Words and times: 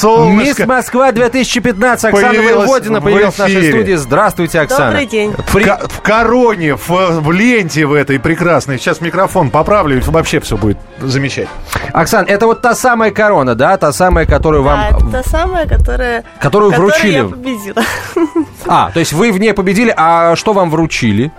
Солнышко. 0.00 0.62
Мисс 0.62 0.68
Москва 0.68 1.12
2015 1.12 2.04
Оксана 2.04 2.28
Появилась 2.28 2.54
Воеводина 2.68 3.00
в 3.00 3.04
появилась 3.04 3.34
в 3.34 3.38
нашей 3.38 3.60
эфире. 3.60 3.72
студии. 3.72 3.94
Здравствуйте, 3.94 4.60
Оксана. 4.60 4.86
Добрый 4.90 5.06
день. 5.06 5.32
В, 5.32 5.52
При- 5.52 5.64
ко- 5.64 5.80
в 5.88 6.00
короне, 6.02 6.76
в, 6.76 6.88
в 6.88 7.32
ленте 7.32 7.86
в 7.86 7.92
этой 7.92 8.18
прекрасной. 8.18 8.78
Сейчас 8.78 9.00
микрофон 9.00 9.50
поправлю, 9.50 9.96
и 9.98 10.00
вообще 10.00 10.40
все 10.40 10.56
будет 10.56 10.78
замечательно. 11.00 11.54
Оксан, 11.92 12.24
это 12.28 12.46
вот 12.46 12.62
та 12.62 12.74
самая 12.74 13.10
корона, 13.10 13.54
да? 13.54 13.76
Та 13.76 13.92
самая, 13.92 14.26
которую 14.26 14.62
Да, 14.64 14.70
вам... 14.70 14.96
это 14.96 15.22
та 15.22 15.22
самая, 15.22 15.66
которая... 15.66 16.24
Которую 16.40 16.72
вручили. 16.72 17.12
я 17.12 17.24
победила. 17.24 17.82
А, 18.68 18.90
то 18.92 18.98
есть 19.00 19.12
вы 19.12 19.30
в 19.32 19.38
ней 19.38 19.52
победили, 19.54 19.94
а 19.96 20.34
что 20.34 20.52
вам 20.52 20.70
вручили? 20.70 21.30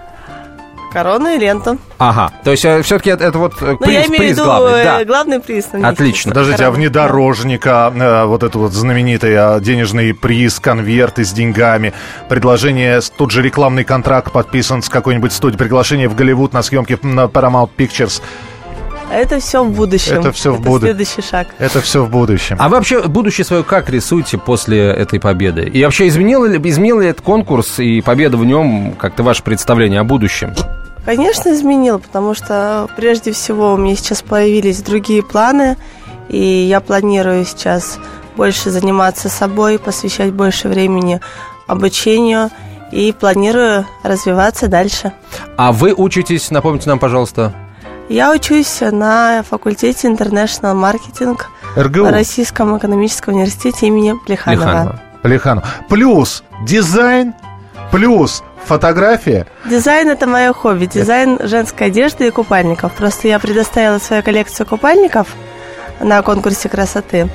Корону 0.97 1.29
и 1.29 1.37
ленту. 1.37 1.77
Ага, 1.99 2.31
то 2.43 2.49
есть 2.49 2.61
все-таки 2.63 3.11
это, 3.11 3.23
это 3.25 3.37
вот 3.37 3.53
э, 3.61 3.77
Ну, 3.79 3.87
я 3.91 3.99
приз, 4.01 4.07
имею 4.07 4.07
в 4.07 4.17
приз 4.17 4.31
виду 4.31 4.45
главный, 4.45 4.79
э, 4.79 4.83
да. 4.83 5.05
главный 5.05 5.39
приз. 5.39 5.69
Отлично. 5.71 6.31
Подождите, 6.31 6.65
а 6.65 6.71
внедорожника, 6.71 7.93
э, 7.95 8.25
вот 8.25 8.41
это 8.41 8.57
вот 8.57 8.73
знаменитый 8.73 9.33
э, 9.35 9.59
денежный 9.61 10.15
приз, 10.15 10.59
конверты 10.59 11.23
с 11.23 11.31
деньгами, 11.33 11.93
предложение, 12.29 12.99
тут 13.15 13.29
же 13.29 13.43
рекламный 13.43 13.83
контракт 13.83 14.31
подписан 14.31 14.81
с 14.81 14.89
какой-нибудь 14.89 15.31
студией, 15.33 15.59
приглашение 15.59 16.09
в 16.09 16.15
Голливуд 16.15 16.51
на 16.53 16.63
съемки 16.63 16.97
на 17.03 17.25
Paramount 17.25 17.69
Pictures. 17.77 18.19
Это 19.11 19.39
все 19.39 19.63
в 19.63 19.71
будущем. 19.71 20.19
Это 20.19 20.31
всё 20.31 20.53
в 20.53 20.61
буду- 20.61 20.85
следующий 20.85 21.21
шаг. 21.21 21.47
Это 21.59 21.79
все 21.79 22.03
в 22.03 22.09
будущем. 22.09 22.57
А 22.59 22.67
вы 22.67 22.75
вообще 22.75 23.03
будущее 23.03 23.45
свое 23.45 23.63
как 23.63 23.89
рисуете 23.89 24.37
после 24.37 24.89
этой 24.89 25.19
победы? 25.19 25.61
И 25.61 25.83
вообще 25.83 26.07
изменил 26.07 26.43
ли, 26.43 26.59
изменил 26.69 26.99
ли 26.99 27.07
этот 27.07 27.23
конкурс 27.23 27.79
и 27.79 28.01
победа 28.01 28.35
в 28.37 28.45
нем 28.45 28.95
как-то 28.99 29.23
ваше 29.23 29.43
представление 29.43 30.01
о 30.01 30.03
будущем? 30.03 30.53
Конечно, 31.07 31.53
изменил, 31.53 31.99
потому 31.99 32.33
что 32.33 32.89
прежде 32.97 33.31
всего 33.31 33.73
у 33.73 33.77
меня 33.77 33.95
сейчас 33.95 34.21
появились 34.21 34.81
другие 34.81 35.23
планы, 35.23 35.77
и 36.27 36.37
я 36.37 36.81
планирую 36.81 37.45
сейчас 37.45 37.97
больше 38.35 38.71
заниматься 38.71 39.29
собой, 39.29 39.79
посвящать 39.79 40.33
больше 40.33 40.67
времени 40.67 41.21
обучению 41.65 42.49
и 42.91 43.13
планирую 43.13 43.85
развиваться 44.03 44.67
дальше. 44.67 45.13
А 45.55 45.71
вы 45.71 45.93
учитесь, 45.93 46.51
напомните 46.51 46.89
нам, 46.89 46.99
пожалуйста, 46.99 47.53
Я 48.09 48.33
учусь 48.33 48.81
на 48.81 49.43
факультете 49.49 50.09
International 50.09 50.73
Marketing 50.75 51.39
РГУ. 51.77 52.03
в 52.03 52.09
Российском 52.11 52.77
экономическом 52.77 53.35
университете 53.35 53.87
имени 53.87 54.13
Плеханова. 54.25 54.99
Плехану. 55.21 55.63
Плюс 55.87 56.43
дизайн, 56.65 57.33
плюс 57.91 58.43
фотография. 58.67 59.47
Дизайн– 59.65 60.09
это 60.11 60.27
мое 60.27 60.53
хобби. 60.53 60.85
Дизайн 60.85 61.39
женской 61.41 61.87
одежды 61.87 62.27
и 62.27 62.31
купальников. 62.31 62.91
Просто 62.93 63.27
я 63.27 63.39
предоставила 63.39 63.99
свою 63.99 64.21
коллекцию 64.21 64.67
купальников 64.67 65.27
на 65.99 66.21
конкурсе 66.21 66.69
красоты. 66.69 67.29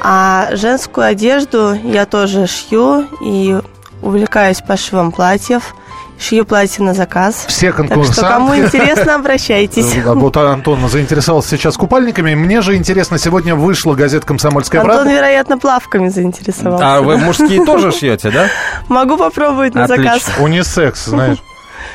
А 0.00 0.48
женскую 0.52 1.06
одежду 1.06 1.74
я 1.74 2.06
тоже 2.06 2.46
шью 2.46 3.06
и 3.22 3.60
увлекаюсь 4.02 4.60
пошивом 4.60 5.12
платьев. 5.12 5.74
Шью 6.20 6.44
платья 6.44 6.82
на 6.82 6.92
заказ. 6.92 7.46
Все 7.48 7.72
Так 7.72 7.86
что 7.86 7.88
конкурсанты. 7.88 8.20
кому 8.30 8.56
интересно, 8.56 9.14
обращайтесь. 9.14 9.94
А 10.06 10.14
Вот 10.14 10.36
Антон 10.36 10.86
заинтересовался 10.88 11.56
сейчас 11.56 11.76
купальниками. 11.76 12.34
Мне 12.34 12.60
же 12.60 12.76
интересно, 12.76 13.18
сегодня 13.18 13.54
вышла 13.54 13.94
газета 13.94 14.26
«Комсомольская 14.26 14.82
Антон, 14.82 14.96
правда». 14.96 15.12
вероятно, 15.12 15.58
плавками 15.58 16.08
заинтересовался. 16.08 16.96
А 16.96 17.00
вы 17.00 17.16
мужские 17.16 17.64
тоже 17.64 17.90
шьете, 17.92 18.30
да? 18.30 18.46
Могу 18.88 19.16
попробовать 19.16 19.74
на 19.74 19.86
заказ. 19.86 20.22
Унисекс, 20.38 21.06
знаешь. 21.06 21.38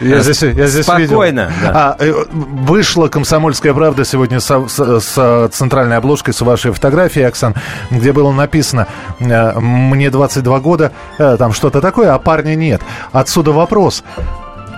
Я 0.02 0.20
здесь, 0.20 0.42
я 0.44 0.68
здесь 0.68 0.84
Спокойно, 0.86 1.50
видел. 1.50 1.72
да. 1.74 1.96
А, 2.00 2.04
э, 2.04 2.14
вышла 2.32 3.08
«Комсомольская 3.08 3.74
правда» 3.74 4.04
сегодня 4.06 4.40
со- 4.40 4.68
с, 4.68 4.76
с 5.02 5.50
центральной 5.54 5.98
обложкой 5.98 6.34
с 6.34 6.42
вашей 6.42 6.72
фотографией, 6.72 7.26
Оксан, 7.26 7.56
где 7.92 8.12
было 8.12 8.32
написано 8.32 8.88
э, 9.20 9.60
«Мне 9.60 10.10
22 10.10 10.60
года», 10.60 10.92
э, 11.18 11.38
там 11.38 11.54
что-то 11.54 11.82
такое, 11.82 12.14
а 12.14 12.20
парня 12.20 12.56
нет. 12.56 12.82
Отсюда 13.12 13.52
вопрос. 13.52 14.04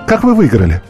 Как 0.08 0.24
вы 0.24 0.36
выиграли? 0.36 0.82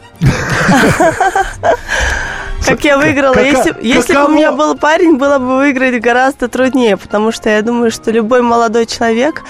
Как 2.66 2.84
я 2.84 2.98
выиграла. 2.98 3.32
Кака- 3.34 3.46
если 3.46 3.74
если 3.80 4.14
бы 4.14 4.26
у 4.26 4.28
меня 4.28 4.52
был 4.52 4.76
парень, 4.76 5.16
было 5.16 5.38
бы 5.38 5.56
выиграть 5.56 6.00
гораздо 6.02 6.48
труднее, 6.48 6.96
потому 6.96 7.32
что 7.32 7.48
я 7.48 7.62
думаю, 7.62 7.90
что 7.90 8.10
любой 8.10 8.42
молодой 8.42 8.84
человек, 8.86 9.42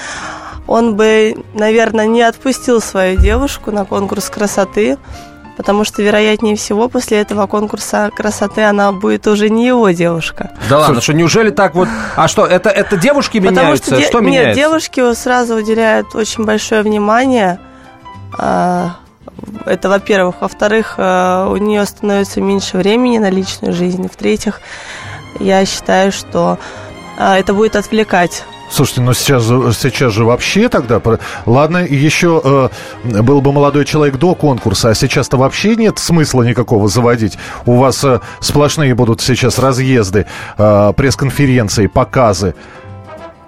он 0.69 0.95
бы, 0.95 1.35
наверное, 1.55 2.07
не 2.07 2.23
отпустил 2.23 2.81
свою 2.81 3.19
девушку 3.19 3.73
на 3.73 3.85
конкурс 3.85 4.31
красоты, 4.31 4.97
потому 5.57 5.83
что, 5.83 6.03
вероятнее 6.03 6.55
всего, 6.55 6.89
после 6.89 7.19
этого 7.21 7.47
конкурса 7.49 8.11
красоты 8.17 8.63
она 8.63 8.93
будет 8.93 9.27
уже 9.27 9.51
не 9.51 9.67
его 9.67 9.91
девушка. 9.91 10.53
Да 10.69 10.79
ладно, 10.79 11.01
что 11.01 11.15
неужели 11.15 11.51
так 11.51 11.75
вот... 11.75 11.89
А 12.15 12.29
что, 12.29 12.47
это, 12.47 12.71
это 12.71 12.97
девушки 12.97 13.41
Потому 13.41 13.61
меняются? 13.61 13.87
что, 13.87 13.97
де- 13.97 14.07
Что 14.07 14.21
нет, 14.21 14.27
меняется? 14.31 14.55
девушки 14.61 15.15
сразу 15.15 15.57
уделяют 15.57 16.15
очень 16.15 16.45
большое 16.45 16.83
внимание. 16.83 17.59
А, 18.39 18.91
Это, 19.67 19.89
во-первых. 19.89 20.37
Во-вторых, 20.43 20.95
а, 20.99 21.49
у 21.49 21.57
нее 21.57 21.85
становится 21.87 22.41
меньше 22.41 22.77
времени 22.77 23.19
на 23.19 23.31
личную 23.31 23.73
жизнь. 23.73 24.07
В-третьих, 24.09 24.61
я 25.41 25.65
считаю, 25.65 26.13
что 26.13 26.59
а, 27.19 27.39
это 27.39 27.53
будет 27.55 27.75
отвлекать. 27.75 28.45
Слушайте, 28.71 29.01
ну 29.01 29.15
сейчас, 29.15 29.43
же- 29.45 29.73
сейчас 29.73 30.13
же 30.13 30.25
вообще 30.25 30.69
тогда... 30.69 31.01
Ладно, 31.47 31.79
еще 31.79 32.41
э, 33.05 33.23
был 33.23 33.41
бы 33.41 33.53
молодой 33.53 33.85
человек 33.85 34.17
до 34.19 34.35
конкурса, 34.35 34.91
а 34.91 34.95
сейчас-то 34.95 35.37
вообще 35.37 35.75
нет 35.77 35.99
смысла 35.99 36.43
никакого 36.43 36.89
заводить. 36.89 37.39
У 37.65 37.77
вас 37.77 38.05
э, 38.05 38.21
сплошные 38.41 38.95
будут 38.95 39.21
сейчас 39.23 39.59
разъезды, 39.59 40.27
э, 40.59 40.93
пресс-конференции, 40.97 41.87
показы. 41.87 42.55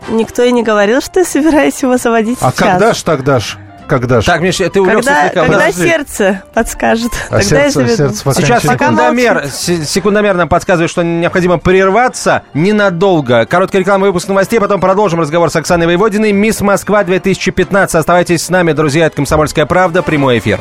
Никто 0.09 0.43
и 0.43 0.51
не 0.53 0.63
говорил, 0.63 1.03
что 1.03 1.21
я 1.21 1.27
собираюсь 1.27 1.83
его 1.83 1.99
заводить 1.99 2.39
А 2.41 2.51
сейчас. 2.51 2.55
когда 2.59 2.95
ж 2.95 3.03
тогда 3.03 3.39
ж? 3.41 3.59
Когда 3.91 4.21
ж? 4.21 4.25
Так, 4.25 4.41
Миша, 4.41 4.71
ты 4.71 4.81
увлекся 4.81 5.11
Когда, 5.11 5.23
слегка. 5.25 5.41
когда 5.41 5.59
Подожди. 5.59 5.83
сердце 5.89 6.43
подскажет, 6.55 7.13
А 7.29 7.39
тогда 7.39 7.39
я 7.39 7.43
сердце- 7.43 7.73
заведу. 7.81 7.97
сердце 7.97 8.25
пока 8.25 8.41
Сейчас 8.41 8.63
секундомер, 8.63 9.47
секундомер 9.51 10.35
нам 10.35 10.49
подсказывает, 10.49 10.91
что 10.91 11.03
необходимо 11.03 11.59
прерваться 11.59 12.43
ненадолго. 12.55 13.45
Короткая 13.47 13.81
реклама, 13.81 14.07
выпуск 14.07 14.29
новостей, 14.29 14.61
потом 14.61 14.81
продолжим 14.81 15.21
разговор 15.21 15.51
с 15.51 15.57
Оксаной 15.57 15.87
Воеводиной. 15.87 16.33
Мисс 16.33 16.61
Москва 16.61 17.05
2015. 17.05 17.97
Оставайтесь 17.97 18.43
с 18.45 18.49
нами, 18.49 18.73
друзья, 18.73 19.07
это 19.07 19.17
«Комсомольская 19.17 19.67
правда», 19.67 20.03
прямой 20.03 20.39
эфир. 20.39 20.61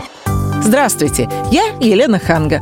Здравствуйте, 0.61 1.29
я 1.51 1.63
Елена 1.79 2.19
Ханга. 2.19 2.61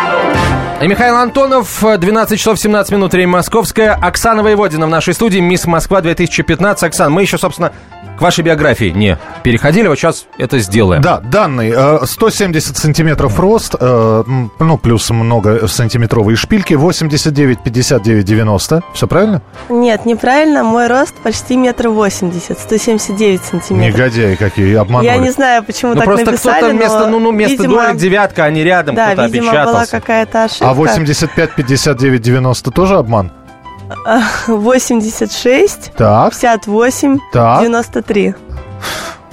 И 0.81 0.87
Михаил 0.87 1.15
Антонов, 1.17 1.83
12 1.83 2.39
часов 2.39 2.59
17 2.59 2.91
минут, 2.91 3.13
время 3.13 3.33
московское. 3.33 3.93
Оксана 3.93 4.41
Воеводина 4.41 4.87
в 4.87 4.89
нашей 4.89 5.13
студии, 5.13 5.37
Мисс 5.37 5.67
Москва 5.67 6.01
2015. 6.01 6.81
Оксан, 6.81 7.11
мы 7.11 7.21
еще, 7.21 7.37
собственно, 7.37 7.71
к 8.17 8.21
вашей 8.21 8.43
биографии 8.43 8.89
не 8.95 9.17
переходили, 9.43 9.87
вот 9.87 9.97
сейчас 9.97 10.25
это 10.37 10.59
сделаем. 10.59 11.01
Да, 11.01 11.19
данный. 11.19 11.71
э, 11.75 11.99
170 12.05 12.77
сантиметров 12.77 13.39
рост, 13.39 13.75
э, 13.79 14.23
ну, 14.59 14.77
плюс 14.77 15.09
много 15.09 15.67
сантиметровые 15.67 16.35
шпильки, 16.35 16.73
89, 16.75 17.59
59, 17.63 18.23
90. 18.25 18.83
Все 18.93 19.07
правильно? 19.07 19.41
Нет, 19.69 20.05
неправильно. 20.05 20.63
Мой 20.63 20.87
рост 20.87 21.15
почти 21.23 21.57
метр 21.57 21.89
восемьдесят, 21.89 22.59
179 22.59 23.41
сантиметров. 23.43 23.95
Негодяи 23.99 24.35
какие, 24.35 24.75
обманули. 24.75 25.07
Я 25.07 25.17
не 25.17 25.31
знаю, 25.31 25.63
почему 25.63 25.91
Ну, 25.93 25.97
так 25.97 26.05
просто 26.05 26.25
написали, 26.25 26.57
кто-то 26.59 26.75
вместо, 26.75 26.99
но, 26.99 27.07
ну, 27.09 27.19
ну, 27.19 27.31
вместо 27.31 27.63
видимо, 27.63 27.75
долек 27.83 27.97
девятка, 27.97 28.43
а 28.45 28.51
не 28.51 28.63
рядом, 28.63 28.95
Да, 28.95 29.07
кто-то 29.13 29.27
видимо, 29.27 29.51
была 29.51 29.61
опечатался. 29.61 29.91
какая-то 29.91 30.43
ошибка. 30.43 30.69
А 30.69 30.73
85, 30.73 31.55
59, 31.55 32.21
90 32.21 32.71
тоже 32.71 32.95
обман? 32.95 33.31
86, 34.47 35.91
Так, 35.97 36.33
58, 36.33 37.19
так. 37.31 37.61
93. 37.63 38.35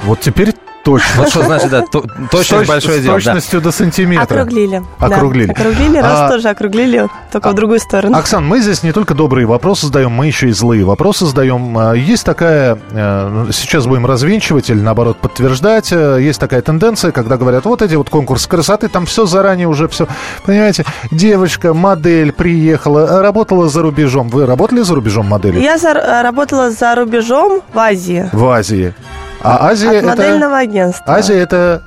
Вот 0.05 0.20
теперь 0.20 0.55
точно. 0.93 1.08
Вот 1.23 1.29
что 1.31 1.43
значит, 1.43 1.70
да, 1.70 1.82
то- 1.82 2.05
точность 2.31 2.49
С 2.49 2.52
точ- 2.52 2.67
большое 2.69 2.99
с 2.99 3.02
дело. 3.02 3.14
да. 3.19 3.25
точностью 3.25 3.61
до 3.61 3.73
сантиметра. 3.73 4.23
Округлили. 4.40 4.82
Округлили. 4.99 5.50
Округлили, 5.52 5.99
раз 5.99 6.19
А- 6.20 6.29
тоже 6.29 6.49
округлили, 6.49 7.08
только 7.31 7.50
в 7.50 7.55
другую 7.55 7.79
сторону. 7.81 8.17
Оксан, 8.17 8.44
мы 8.46 8.61
здесь 8.61 8.82
не 8.82 8.93
только 8.93 9.14
добрые 9.14 9.46
вопросы 9.46 9.87
задаем, 9.87 10.12
мы 10.12 10.26
еще 10.26 10.49
и 10.49 10.52
злые 10.52 10.85
вопросы 10.85 11.26
задаем. 11.26 11.76
А, 11.76 11.93
Есть 11.94 12.25
такая, 12.25 12.79
э, 12.93 13.46
сейчас 13.52 13.87
будем 13.87 14.06
развенчивать 14.06 14.70
или 14.70 14.81
наоборот 14.81 15.19
подтверждать, 15.19 15.93
э, 15.93 16.19
есть 16.20 16.40
такая 16.40 16.62
тенденция, 16.62 17.12
когда 17.12 17.37
говорят, 17.37 17.64
вот 17.64 17.82
эти 17.82 17.94
вот 17.96 18.08
конкурсы 18.08 18.49
красоты, 18.49 18.88
там 18.88 19.05
все 19.06 19.26
заранее 19.26 19.69
уже 19.69 19.88
все, 19.88 20.06
понимаете, 20.46 20.84
девочка, 21.11 21.75
модель 21.75 22.32
приехала, 22.32 23.20
работала 23.23 23.69
за 23.69 23.82
рубежом. 23.82 24.29
Вы 24.29 24.46
работали 24.46 24.82
за 24.82 24.94
рубежом 24.94 25.26
моделью? 25.26 25.61
Я 25.61 25.76
за- 25.79 26.23
работала 26.23 26.70
за 26.70 26.94
рубежом 26.94 27.61
в 27.75 27.79
Азии. 27.79 28.29
В 28.32 28.46
Азии. 28.49 28.94
А 29.43 29.69
Азия 29.69 29.88
От 29.90 29.94
это... 29.96 30.06
модельного 30.06 30.58
агентства. 30.58 31.14
Азия 31.14 31.38
это 31.38 31.82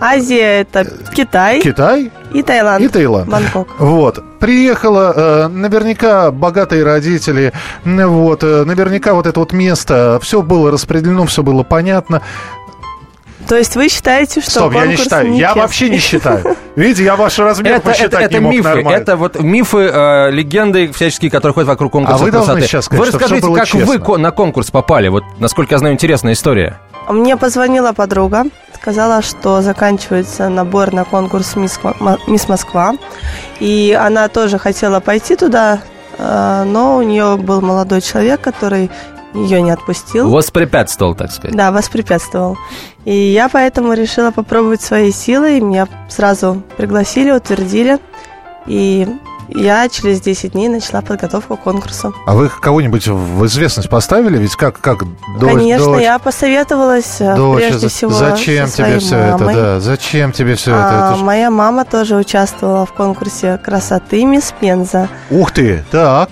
Азия 0.00 0.60
это 0.60 0.86
Китай 1.14 1.60
Китай 1.60 2.10
и 2.32 2.42
Таиланд. 2.42 2.82
и 2.84 2.88
Таиланд. 2.88 3.28
Бангкок. 3.28 3.68
Вот. 3.78 4.22
Приехала, 4.38 5.12
э, 5.14 5.48
наверняка 5.48 6.30
богатые 6.30 6.84
родители, 6.84 7.52
вот, 7.84 8.42
э, 8.42 8.64
наверняка 8.64 9.12
вот 9.14 9.26
это 9.26 9.40
вот 9.40 9.52
место, 9.52 10.18
все 10.22 10.40
было 10.42 10.70
распределено, 10.70 11.26
все 11.26 11.42
было 11.42 11.62
понятно. 11.64 12.22
То 13.48 13.56
есть 13.56 13.74
вы 13.74 13.88
считаете, 13.88 14.40
что 14.42 14.50
Стоп, 14.50 14.74
я 14.74 14.86
не 14.86 14.96
считаю, 14.96 15.26
я 15.26 15.32
нечестный? 15.32 15.60
вообще 15.62 15.88
не 15.90 15.98
считаю. 15.98 16.56
Видите, 16.76 17.04
я 17.04 17.16
ваш 17.16 17.38
размер 17.38 17.72
Это, 17.72 17.80
это, 17.80 17.90
посчитать 17.90 18.22
это 18.26 18.34
не 18.34 18.40
мог 18.40 18.52
мифы, 18.52 18.68
нормально. 18.68 18.96
это 18.96 19.16
вот 19.16 19.40
мифы, 19.40 19.78
э, 19.92 20.30
легенды 20.30 20.92
всяческие, 20.92 21.30
которые 21.30 21.54
ходят 21.54 21.68
вокруг 21.68 21.90
конкурса 21.92 22.22
А 22.22 22.24
вы 22.24 22.30
должны 22.30 22.52
красоты. 22.54 22.68
сейчас 22.68 22.84
сказать, 22.84 23.00
Вы 23.00 23.06
что 23.10 23.18
расскажите, 23.18 23.46
как 23.52 23.74
вы 23.74 23.80
честно. 23.80 23.98
ко- 23.98 24.16
на 24.18 24.30
конкурс 24.30 24.70
попали? 24.70 25.08
Вот, 25.08 25.24
насколько 25.40 25.74
я 25.74 25.78
знаю, 25.78 25.94
интересная 25.94 26.34
история. 26.34 26.78
Мне 27.08 27.36
позвонила 27.36 27.92
подруга, 27.92 28.44
сказала, 28.74 29.20
что 29.22 29.62
заканчивается 29.62 30.48
набор 30.48 30.92
на 30.92 31.04
конкурс 31.04 31.56
«Мисс, 31.56 31.78
Мо- 31.82 32.18
Мисс 32.26 32.48
Москва». 32.48 32.94
И 33.58 33.98
она 34.00 34.28
тоже 34.28 34.58
хотела 34.58 35.00
пойти 35.00 35.36
туда, 35.36 35.80
э, 36.18 36.64
но 36.66 36.96
у 36.96 37.02
нее 37.02 37.36
был 37.36 37.60
молодой 37.60 38.00
человек, 38.00 38.40
который 38.40 38.90
ее 39.34 39.60
не 39.62 39.70
отпустил. 39.70 40.30
Воспрепятствовал, 40.30 41.14
так 41.14 41.30
сказать. 41.30 41.56
Да, 41.56 41.70
воспрепятствовал. 41.72 42.56
И 43.04 43.14
я 43.14 43.48
поэтому 43.48 43.92
решила 43.92 44.30
попробовать 44.32 44.82
свои 44.82 45.12
силы. 45.12 45.58
И 45.58 45.60
меня 45.60 45.86
сразу 46.08 46.62
пригласили, 46.76 47.30
утвердили. 47.30 47.98
И 48.66 49.06
я 49.54 49.88
через 49.88 50.20
10 50.20 50.52
дней 50.52 50.68
начала 50.68 51.00
подготовку 51.02 51.56
к 51.56 51.60
конкурсу. 51.62 52.14
А 52.26 52.34
вы 52.34 52.48
кого-нибудь 52.48 53.06
в 53.08 53.46
известность 53.46 53.88
поставили? 53.88 54.38
Ведь 54.38 54.56
как, 54.56 54.80
как 54.80 55.04
дочь- 55.38 55.52
Конечно, 55.54 55.86
дочь- 55.86 56.02
я 56.02 56.18
посоветовалась 56.18 57.16
э, 57.20 57.34
дочь, 57.36 57.64
прежде 57.64 57.88
всего 57.88 58.10
зачем 58.12 58.66
со 58.68 58.76
тебе 58.78 58.98
все 58.98 59.16
мамой. 59.16 59.34
это? 59.54 59.62
Да, 59.62 59.80
зачем 59.80 60.32
тебе 60.32 60.54
все 60.54 60.72
А, 60.74 60.76
это? 60.78 61.06
Это 61.12 61.18
ж- 61.18 61.22
Моя 61.22 61.50
мама 61.50 61.84
тоже 61.84 62.16
участвовала 62.16 62.86
в 62.86 62.92
конкурсе 62.92 63.58
красоты 63.58 64.24
Мисс 64.24 64.52
Пенза. 64.60 65.08
Ух 65.30 65.50
ты, 65.52 65.84
так. 65.90 66.28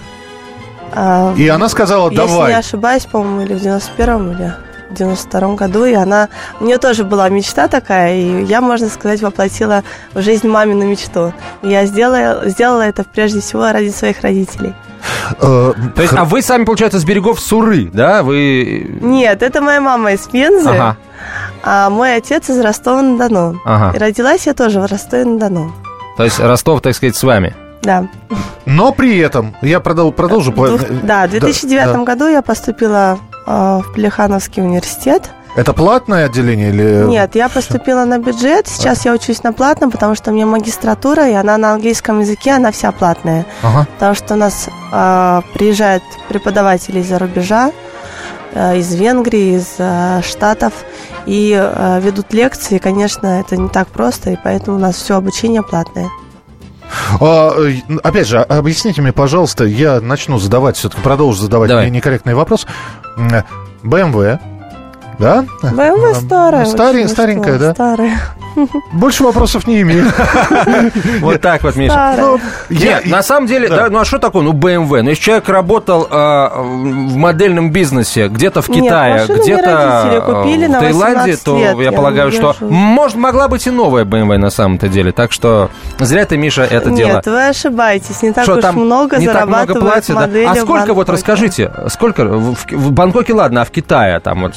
А, 0.94 1.34
И 1.36 1.46
она 1.48 1.68
сказала, 1.68 2.10
Если 2.10 2.16
давай. 2.26 2.52
не 2.52 2.58
ошибаюсь, 2.58 3.04
по-моему, 3.04 3.42
или 3.42 3.54
в 3.54 3.62
91-м, 3.62 4.32
или 4.32 4.54
в 4.90 4.94
92-м 4.94 5.56
году. 5.56 5.84
И 5.84 5.92
она... 5.94 6.28
У 6.60 6.64
нее 6.64 6.78
тоже 6.78 7.04
была 7.04 7.28
мечта 7.28 7.68
такая, 7.68 8.14
и 8.16 8.44
я, 8.44 8.60
можно 8.60 8.88
сказать, 8.88 9.20
воплотила 9.22 9.82
в 10.14 10.22
жизнь 10.22 10.48
мамину 10.48 10.84
мечту. 10.86 11.32
И 11.62 11.68
я 11.68 11.86
сделала, 11.86 12.48
сделала 12.48 12.82
это 12.82 13.04
прежде 13.04 13.40
всего 13.40 13.70
ради 13.70 13.90
своих 13.90 14.20
родителей. 14.22 14.74
Э, 15.40 15.72
То 15.94 16.02
есть, 16.02 16.14
а 16.16 16.24
вы 16.24 16.42
сами, 16.42 16.64
получается, 16.64 16.98
с 16.98 17.04
берегов 17.04 17.38
Суры, 17.40 17.90
да? 17.92 18.22
Вы... 18.22 18.98
Нет, 19.00 19.42
это 19.42 19.60
моя 19.60 19.80
мама 19.80 20.12
из 20.12 20.26
Пензы, 20.26 20.70
Ага, 20.70 20.96
а 21.62 21.88
мой 21.90 22.16
отец 22.16 22.48
из 22.50 22.58
Ростова-на-Дону. 22.60 23.54
И 23.54 23.58
ага. 23.64 23.98
родилась 23.98 24.46
я 24.46 24.54
тоже 24.54 24.80
в 24.80 24.86
Ростове-на-Дону. 24.86 25.72
То 26.16 26.24
есть 26.24 26.40
Ростов, 26.40 26.80
так 26.80 26.94
сказать, 26.94 27.14
с 27.16 27.22
вами. 27.22 27.54
Да. 27.82 28.08
Но 28.66 28.92
при 28.92 29.18
этом, 29.18 29.54
я 29.62 29.78
продол- 29.78 30.12
продолжу. 30.12 30.52
по- 30.52 30.66
Двух- 30.68 30.82
Да, 31.04 31.26
в 31.26 31.30
2009 31.30 31.92
да. 31.92 31.98
году 32.04 32.26
я 32.28 32.42
поступила 32.42 33.18
э, 33.18 33.27
в 33.48 33.92
Плехановский 33.94 34.62
университет. 34.62 35.30
Это 35.56 35.72
платное 35.72 36.26
отделение 36.26 36.68
или... 36.68 37.04
Нет, 37.08 37.34
я 37.34 37.48
поступила 37.48 38.04
на 38.04 38.18
бюджет. 38.18 38.68
Сейчас 38.68 39.04
я 39.04 39.12
учусь 39.12 39.42
на 39.42 39.52
платном, 39.52 39.90
потому 39.90 40.14
что 40.14 40.30
у 40.30 40.34
меня 40.34 40.46
магистратура, 40.46 41.28
и 41.28 41.32
она 41.32 41.56
на 41.56 41.72
английском 41.72 42.20
языке, 42.20 42.52
она 42.52 42.70
вся 42.70 42.92
платная. 42.92 43.44
Ага. 43.62 43.88
Потому 43.94 44.14
что 44.14 44.34
у 44.34 44.36
нас 44.36 44.68
э, 44.92 45.40
приезжают 45.54 46.04
преподаватели 46.28 47.00
из-за 47.00 47.18
рубежа, 47.18 47.72
э, 48.52 48.78
из 48.78 48.94
Венгрии, 48.94 49.56
из 49.56 49.74
э, 49.78 50.20
Штатов, 50.22 50.72
и 51.26 51.58
э, 51.60 52.00
ведут 52.02 52.32
лекции. 52.32 52.78
Конечно, 52.78 53.40
это 53.40 53.56
не 53.56 53.68
так 53.68 53.88
просто, 53.88 54.30
и 54.30 54.36
поэтому 54.42 54.76
у 54.76 54.80
нас 54.80 54.94
все 54.94 55.16
обучение 55.16 55.62
платное. 55.62 56.08
А, 57.20 57.52
э, 57.58 57.80
опять 58.02 58.28
же, 58.28 58.38
объясните 58.38 59.02
мне, 59.02 59.12
пожалуйста, 59.12 59.64
я 59.64 60.00
начну 60.00 60.38
задавать, 60.38 60.76
все-таки 60.76 61.02
продолжу 61.02 61.42
задавать 61.42 61.68
Давай. 61.68 61.86
мне 61.86 61.96
некорректный 61.96 62.34
вопрос. 62.34 62.66
М, 63.18 63.42
BMW, 63.84 64.38
да? 65.18 65.44
БМВ 65.62 66.16
старая. 66.16 66.64
Старе- 66.64 67.00
очень, 67.04 67.08
старенькая, 67.08 67.56
что, 67.56 67.66
да? 67.66 67.74
Старая. 67.74 68.20
Больше 68.92 69.22
вопросов 69.22 69.66
не 69.66 69.82
имею. 69.82 70.06
Вот 71.20 71.40
так 71.40 71.62
вот, 71.62 71.76
Миша. 71.76 72.14
Ну, 72.18 72.40
Нет, 72.70 73.06
на 73.06 73.22
самом 73.22 73.46
деле, 73.46 73.68
Да. 73.68 73.88
ну 73.90 73.98
а 74.00 74.04
что 74.04 74.18
такое? 74.18 74.42
Ну, 74.42 74.52
BMW. 74.52 75.02
Ну, 75.02 75.10
если 75.10 75.22
человек 75.22 75.48
работал 75.48 76.06
э, 76.10 76.14
в 76.14 77.16
модельном 77.16 77.70
бизнесе 77.70 78.28
где-то 78.28 78.62
в 78.62 78.66
Китае, 78.66 79.26
где-то 79.26 80.22
купили 80.26 80.66
в 80.66 80.72
Таиланде, 80.78 81.32
18 81.32 81.44
то 81.44 81.80
я 81.82 81.92
полагаю, 81.92 82.32
что 82.32 82.56
может, 82.60 83.16
могла 83.16 83.48
быть 83.48 83.66
и 83.66 83.70
новая 83.70 84.04
BMW 84.04 84.38
на 84.38 84.50
самом-то 84.50 84.88
деле. 84.88 85.12
Так 85.12 85.32
что 85.32 85.70
зря 85.98 86.24
ты, 86.24 86.36
Миша, 86.36 86.62
это 86.62 86.90
дело. 86.90 87.16
Нет, 87.16 87.26
вы 87.26 87.48
ошибаетесь. 87.48 88.22
Не 88.22 88.32
так 88.32 88.48
уж 88.48 88.64
много 88.74 89.18
не 89.18 89.26
так 89.26 89.46
много 89.46 89.74
зарабатывают 89.74 90.06
да? 90.08 90.14
модели 90.14 90.44
А 90.44 90.54
сколько, 90.56 90.94
вот 90.94 91.08
расскажите, 91.08 91.70
сколько 91.88 92.24
в, 92.24 92.92
Бангкоке, 92.92 93.34
ладно, 93.34 93.62
а 93.62 93.64
в 93.64 93.70
Китае 93.70 94.20
там 94.20 94.42
вот, 94.42 94.54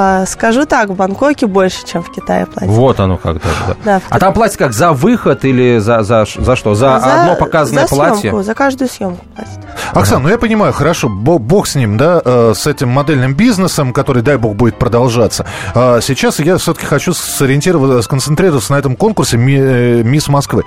А, 0.00 0.26
скажу 0.26 0.64
так, 0.64 0.90
в 0.90 0.94
Бангкоке 0.94 1.46
больше, 1.48 1.84
чем 1.84 2.02
в 2.04 2.12
Китае 2.12 2.46
платят. 2.46 2.68
вот 2.70 3.00
оно 3.00 3.16
как 3.16 3.42
даже, 3.42 3.56
да. 3.66 3.74
Да, 3.84 4.00
А 4.08 4.18
там 4.20 4.32
платье 4.32 4.56
как, 4.56 4.72
за 4.72 4.92
выход 4.92 5.44
или 5.44 5.78
за, 5.78 6.04
за, 6.04 6.24
за 6.36 6.54
что? 6.54 6.74
За, 6.76 6.96
одно 6.96 7.34
показанное 7.34 7.86
за 7.88 7.94
платье? 7.94 8.20
съемку, 8.20 8.42
за 8.42 8.54
каждую 8.54 8.88
съемку 8.88 9.24
платят. 9.34 9.58
Оксана, 9.94 10.20
ну 10.20 10.28
я 10.28 10.38
понимаю, 10.38 10.72
хорошо, 10.72 11.08
бо- 11.08 11.38
бог 11.40 11.66
с 11.66 11.74
ним, 11.74 11.96
да, 11.96 12.22
э, 12.24 12.52
с 12.54 12.66
этим 12.68 12.90
модельным 12.90 13.34
бизнесом, 13.34 13.92
который, 13.92 14.22
дай 14.22 14.36
бог, 14.36 14.54
будет 14.54 14.78
продолжаться. 14.78 15.46
А 15.74 16.00
сейчас 16.00 16.38
я 16.38 16.58
все-таки 16.58 16.86
хочу 16.86 17.12
сориентироваться, 17.12 18.02
сконцентрироваться 18.02 18.72
на 18.74 18.78
этом 18.78 18.94
конкурсе 18.94 19.36
«Ми- 19.36 19.56
э, 19.58 20.02
«Мисс 20.04 20.28
Москвы». 20.28 20.62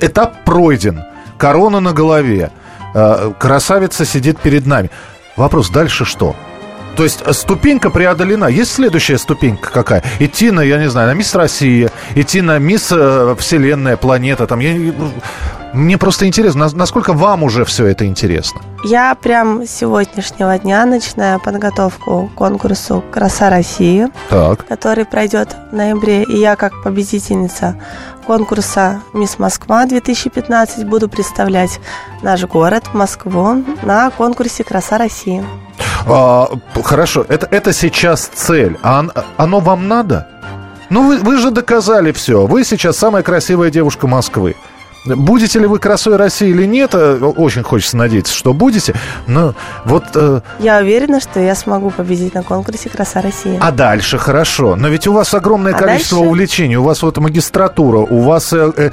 Этап 0.00 0.44
пройден, 0.44 1.04
корона 1.36 1.80
на 1.80 1.92
голове, 1.92 2.50
э, 2.94 3.32
красавица 3.38 4.06
сидит 4.06 4.38
перед 4.38 4.64
нами. 4.66 4.90
Вопрос, 5.36 5.68
дальше 5.70 6.04
что? 6.06 6.34
То 6.98 7.04
есть 7.04 7.22
э, 7.24 7.32
ступенька 7.32 7.88
преодолена. 7.90 8.46
Есть 8.46 8.72
следующая 8.74 9.16
ступенька 9.18 9.70
какая? 9.70 10.02
Идти 10.18 10.50
на, 10.50 10.60
я 10.60 10.78
не 10.78 10.90
знаю, 10.90 11.08
на 11.08 11.14
Мисс 11.14 11.34
Россия, 11.34 11.90
идти 12.16 12.42
на 12.42 12.58
Мисс 12.58 12.88
э, 12.90 13.34
Вселенная, 13.38 13.96
планета. 13.96 14.46
Там, 14.46 14.58
я, 14.58 14.74
не- 14.74 14.92
мне 15.72 15.96
просто 15.96 16.26
интересно, 16.26 16.60
нас- 16.62 16.72
насколько 16.74 17.12
вам 17.12 17.44
уже 17.44 17.64
все 17.64 17.86
это 17.86 18.04
интересно? 18.04 18.60
Я 18.84 19.14
прям 19.14 19.62
с 19.64 19.70
сегодняшнего 19.70 20.58
дня 20.58 20.84
начинаю 20.86 21.38
подготовку 21.40 22.28
к 22.34 22.34
конкурсу 22.36 23.04
«Краса 23.12 23.48
России», 23.48 24.08
Так. 24.28 24.66
который 24.66 25.04
пройдет 25.04 25.54
в 25.70 25.74
ноябре. 25.76 26.24
И 26.24 26.36
я, 26.38 26.56
как 26.56 26.82
победительница 26.82 27.76
конкурса 28.26 29.00
«Мисс 29.12 29.38
Москва» 29.38 29.86
2015, 29.86 30.84
буду 30.84 31.08
представлять 31.08 31.78
наш 32.22 32.42
город, 32.44 32.84
Москву, 32.92 33.64
на 33.82 34.10
конкурсе 34.10 34.64
«Краса 34.64 34.98
России». 34.98 35.44
А, 36.10 36.48
хорошо, 36.82 37.24
это, 37.28 37.46
это 37.50 37.72
сейчас 37.72 38.26
цель. 38.34 38.76
А 38.82 39.00
он- 39.00 39.12
оно 39.36 39.60
вам 39.60 39.88
надо? 39.88 40.26
Ну, 40.90 41.06
вы, 41.06 41.18
вы 41.18 41.36
же 41.38 41.50
доказали 41.50 42.12
все. 42.12 42.46
Вы 42.46 42.64
сейчас 42.64 42.96
самая 42.96 43.22
красивая 43.22 43.70
девушка 43.70 44.06
Москвы. 44.06 44.56
Будете 45.16 45.58
ли 45.58 45.66
вы 45.66 45.78
красой 45.78 46.16
России 46.16 46.48
или 46.48 46.64
нет, 46.64 46.90
э, 46.94 47.16
очень 47.18 47.62
хочется 47.62 47.96
надеяться, 47.96 48.34
что 48.34 48.52
будете. 48.52 48.94
Но 49.26 49.54
вот... 49.84 50.04
э, 50.14 50.40
Я 50.58 50.78
уверена, 50.78 51.20
что 51.20 51.40
я 51.40 51.54
смогу 51.54 51.90
победить 51.90 52.34
на 52.34 52.42
конкурсе 52.42 52.88
«Краса 52.88 53.20
России». 53.22 53.58
а 53.60 53.70
дальше 53.70 54.18
хорошо. 54.18 54.76
Но 54.76 54.88
ведь 54.88 55.06
у 55.06 55.12
вас 55.12 55.32
огромное 55.34 55.74
А 55.74 55.78
количество 55.78 56.18
дальше? 56.18 56.28
увлечений. 56.30 56.76
У 56.76 56.82
вас 56.82 57.02
вот 57.02 57.16
магистратура, 57.18 57.98
у 57.98 58.20
вас 58.22 58.52
э, 58.52 58.70
э, 58.76 58.90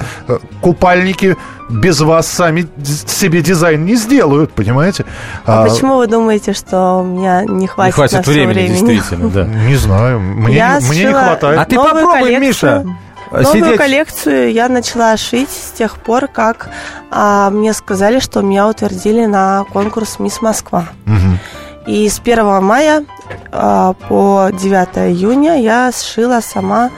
купальники 0.60 1.36
без 1.68 2.00
вас 2.00 2.28
сами 2.28 2.66
себе 2.84 3.42
дизайн 3.42 3.84
не 3.84 3.96
сделают, 3.96 4.52
понимаете? 4.52 5.04
А 5.44 5.64
А, 5.64 5.68
почему 5.68 5.96
вы 5.96 6.06
думаете, 6.06 6.52
что 6.52 7.00
у 7.00 7.04
меня 7.04 7.42
не 7.44 7.66
хватит, 7.66 7.88
Не 7.88 7.92
хватит 8.08 8.26
времени, 8.26 8.52
времени? 8.54 8.86
действительно, 8.94 9.28
да. 9.30 9.44
Не 9.44 9.74
знаю, 9.74 10.20
мне, 10.20 10.54
Я 10.56 10.78
мне 10.80 11.04
не 11.06 11.12
хватает. 11.12 11.58
А 11.58 11.64
ты 11.64 11.74
попробуй, 11.76 12.20
коллекцию. 12.20 12.40
Миша, 12.40 12.84
Новую 13.30 13.64
сидеть... 13.64 13.78
коллекцию 13.78 14.52
я 14.52 14.68
начала 14.68 15.16
шить 15.16 15.50
с 15.50 15.72
тех 15.72 15.98
пор, 15.98 16.28
как 16.28 16.70
а, 17.10 17.50
мне 17.50 17.72
сказали, 17.72 18.20
что 18.20 18.42
меня 18.42 18.68
утвердили 18.68 19.26
на 19.26 19.64
конкурс 19.72 20.18
«Мисс 20.18 20.40
Москва». 20.40 20.88
Мгм. 21.04 21.38
И 21.86 22.08
с 22.08 22.18
1 22.18 22.62
мая 22.62 23.04
а, 23.52 23.94
по 24.08 24.50
9 24.52 25.12
июня 25.12 25.60
я 25.60 25.90
сшила 25.92 26.40
сама 26.40 26.90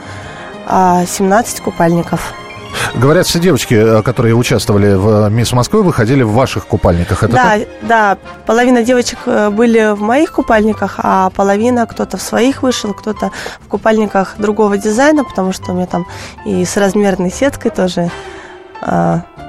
а, 0.67 1.05
17 1.05 1.61
купальников. 1.61 2.33
Говорят, 2.95 3.27
все 3.27 3.39
девочки, 3.39 3.73
э, 3.73 4.01
которые 4.01 4.35
участвовали 4.35 4.93
в 4.93 5.27
э, 5.27 5.29
«Мисс 5.29 5.51
Москвы», 5.53 5.83
выходили 5.83 6.23
в 6.23 6.31
ваших 6.31 6.67
купальниках. 6.67 7.23
Это 7.23 7.33
да, 7.33 7.43
так? 7.43 7.67
да, 7.81 8.17
половина 8.45 8.83
девочек 8.83 9.19
э, 9.25 9.49
были 9.49 9.93
в 9.93 10.01
моих 10.01 10.31
купальниках, 10.31 10.95
а 10.97 11.29
половина 11.29 11.85
кто-то 11.85 12.17
в 12.17 12.21
своих 12.21 12.63
вышел, 12.63 12.93
кто-то 12.93 13.31
в 13.61 13.67
купальниках 13.67 14.35
другого 14.37 14.77
дизайна, 14.77 15.23
потому 15.23 15.53
что 15.53 15.71
у 15.71 15.75
меня 15.75 15.85
там 15.85 16.05
и 16.45 16.65
с 16.65 16.77
размерной 16.77 17.31
сеткой 17.31 17.71
тоже 17.71 18.11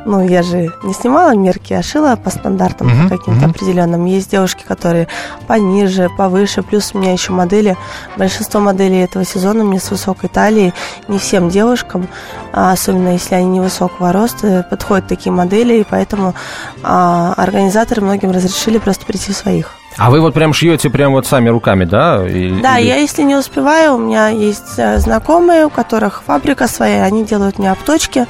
ну, 0.05 0.27
я 0.27 0.43
же 0.43 0.73
не 0.83 0.95
снимала 0.95 1.35
мерки, 1.35 1.73
а 1.75 1.83
шила 1.83 2.17
по 2.17 2.31
стандартам 2.31 2.89
по 3.09 3.17
каким-то 3.17 3.43
мгм. 3.47 3.51
определенным. 3.51 4.05
Есть 4.07 4.31
девушки, 4.31 4.65
которые 4.67 5.09
пониже, 5.47 6.09
повыше, 6.17 6.63
плюс 6.63 6.91
у 6.95 6.99
меня 6.99 7.13
еще 7.13 7.33
модели. 7.33 7.77
Большинство 8.17 8.61
моделей 8.61 9.01
этого 9.05 9.25
сезона 9.25 9.65
мне 9.65 9.79
с 9.81 9.91
высокой 9.91 10.29
талией. 10.29 10.73
Не 11.09 11.19
всем 11.19 11.49
девушкам, 11.49 12.09
а 12.53 12.73
особенно 12.73 13.09
если 13.11 13.35
они 13.35 13.59
невысокого 13.59 14.13
роста, 14.13 14.67
подходят 14.69 15.07
такие 15.09 15.33
модели, 15.33 15.75
и 15.81 15.87
поэтому 15.89 16.35
а, 16.83 17.35
организаторы 17.37 18.03
многим 18.03 18.31
разрешили 18.31 18.79
просто 18.79 19.05
прийти 19.07 19.33
в 19.33 19.37
своих. 19.37 19.73
А 19.97 20.09
вы 20.11 20.21
вот 20.21 20.35
прям 20.35 20.53
шьете 20.53 20.89
прям 20.89 21.13
вот 21.13 21.27
сами 21.27 21.49
руками, 21.49 21.85
да? 21.85 22.25
И- 22.27 22.61
Да, 22.61 22.79
или- 22.79 22.87
я 22.89 22.97
если 22.97 23.23
не 23.23 23.35
успеваю, 23.37 23.95
у 23.95 23.99
меня 23.99 24.29
есть 24.29 24.79
э, 24.79 24.99
знакомые, 24.99 25.67
у 25.67 25.71
которых 25.71 26.23
фабрика 26.25 26.69
своя, 26.69 27.03
они 27.05 27.25
делают 27.25 27.59
мне 27.59 27.71
обточки, 27.73 28.27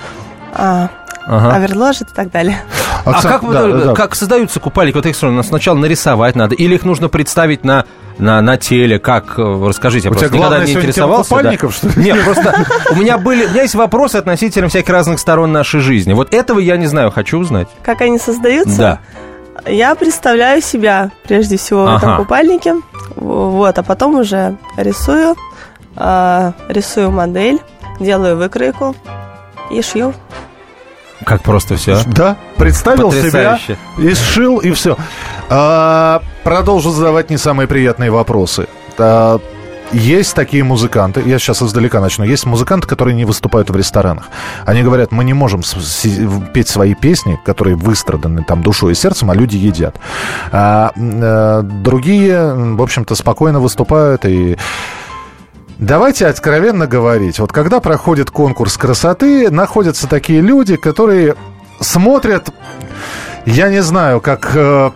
а, 0.54 0.88
Ага. 1.26 1.54
оверложит 1.56 2.10
и 2.10 2.14
так 2.14 2.30
далее. 2.30 2.58
А 3.04 3.12
Оксан- 3.12 3.30
как, 3.32 3.42
вы- 3.44 3.52
да, 3.54 3.66
да, 3.66 3.84
да. 3.86 3.94
как 3.94 4.14
создаются 4.14 4.60
купальники? 4.60 4.96
Вот 4.96 5.06
их 5.06 5.16
сначала 5.16 5.76
нарисовать 5.78 6.36
надо, 6.36 6.54
или 6.54 6.74
их 6.74 6.84
нужно 6.84 7.08
представить 7.08 7.64
на, 7.64 7.86
на, 8.18 8.42
на 8.42 8.58
теле? 8.58 8.98
Как? 8.98 9.38
э, 9.38 9.64
Расскажите, 9.66 10.08
я 10.08 10.10
У 10.10 10.14
тебя 10.14 10.20
просто 10.28 10.36
никогда 10.36 10.48
главная 10.56 10.66
не 10.66 10.72
интересовался. 10.74 11.30
да. 11.30 11.36
купальников, 11.36 11.74
что 11.74 11.88
ли? 11.88 11.94
Нет, 11.96 12.22
просто 12.24 12.66
у 12.90 12.96
меня 12.96 13.16
были, 13.16 13.46
у 13.46 13.50
меня 13.50 13.62
есть 13.62 13.74
вопросы 13.74 14.16
относительно 14.16 14.68
всяких 14.68 14.90
разных 14.90 15.18
сторон 15.18 15.50
нашей 15.50 15.80
жизни. 15.80 16.12
Вот 16.12 16.34
этого 16.34 16.58
я 16.58 16.76
не 16.76 16.86
знаю, 16.88 17.10
хочу 17.10 17.38
узнать. 17.38 17.68
Как 17.82 18.02
они 18.02 18.18
создаются? 18.18 18.76
Да. 18.76 18.98
Я 19.70 19.94
представляю 19.94 20.60
себя 20.60 21.10
прежде 21.26 21.56
всего 21.56 21.84
в 21.84 21.88
Ага. 21.88 21.96
этом 21.98 22.16
купальнике, 22.18 22.74
вот, 23.16 23.78
а 23.78 23.82
потом 23.82 24.16
уже 24.16 24.56
рисую, 24.76 25.36
а, 25.96 26.52
рисую 26.68 27.10
модель, 27.10 27.60
делаю 27.98 28.36
выкройку 28.36 28.94
и 29.70 29.80
шью. 29.80 30.12
Как 31.24 31.42
просто 31.42 31.76
все. 31.76 31.98
Да, 32.06 32.36
представил 32.56 33.12
себя 33.12 33.58
Потрясающе. 33.58 33.78
и 33.98 34.14
сшил, 34.14 34.58
и 34.58 34.70
все. 34.72 34.96
продолжу 36.44 36.90
задавать 36.90 37.30
не 37.30 37.36
самые 37.36 37.66
приятные 37.66 38.10
вопросы. 38.10 38.68
А, 38.98 39.40
есть 39.92 40.34
такие 40.34 40.62
музыканты, 40.62 41.20
я 41.26 41.38
сейчас 41.38 41.62
издалека 41.62 42.00
начну, 42.00 42.24
есть 42.24 42.46
музыканты, 42.46 42.86
которые 42.86 43.14
не 43.14 43.24
выступают 43.24 43.70
в 43.70 43.76
ресторанах. 43.76 44.28
Они 44.64 44.82
говорят, 44.82 45.10
мы 45.10 45.24
не 45.24 45.32
можем 45.32 45.62
петь 46.54 46.68
свои 46.68 46.94
песни, 46.94 47.40
которые 47.44 47.74
выстраданы 47.74 48.44
там 48.44 48.62
душой 48.62 48.92
и 48.92 48.94
сердцем, 48.94 49.30
а 49.30 49.34
люди 49.34 49.56
едят. 49.56 49.96
А, 50.52 50.92
э, 50.94 51.62
другие, 51.62 52.54
в 52.54 52.82
общем-то, 52.82 53.14
спокойно 53.16 53.58
выступают 53.58 54.24
и 54.24 54.56
Давайте 55.80 56.26
откровенно 56.26 56.86
говорить. 56.86 57.38
Вот 57.38 57.52
когда 57.52 57.80
проходит 57.80 58.30
конкурс 58.30 58.76
красоты, 58.76 59.50
находятся 59.50 60.06
такие 60.06 60.42
люди, 60.42 60.76
которые 60.76 61.36
смотрят, 61.80 62.50
я 63.46 63.70
не 63.70 63.82
знаю, 63.82 64.20
как 64.20 64.52
э, 64.54 64.90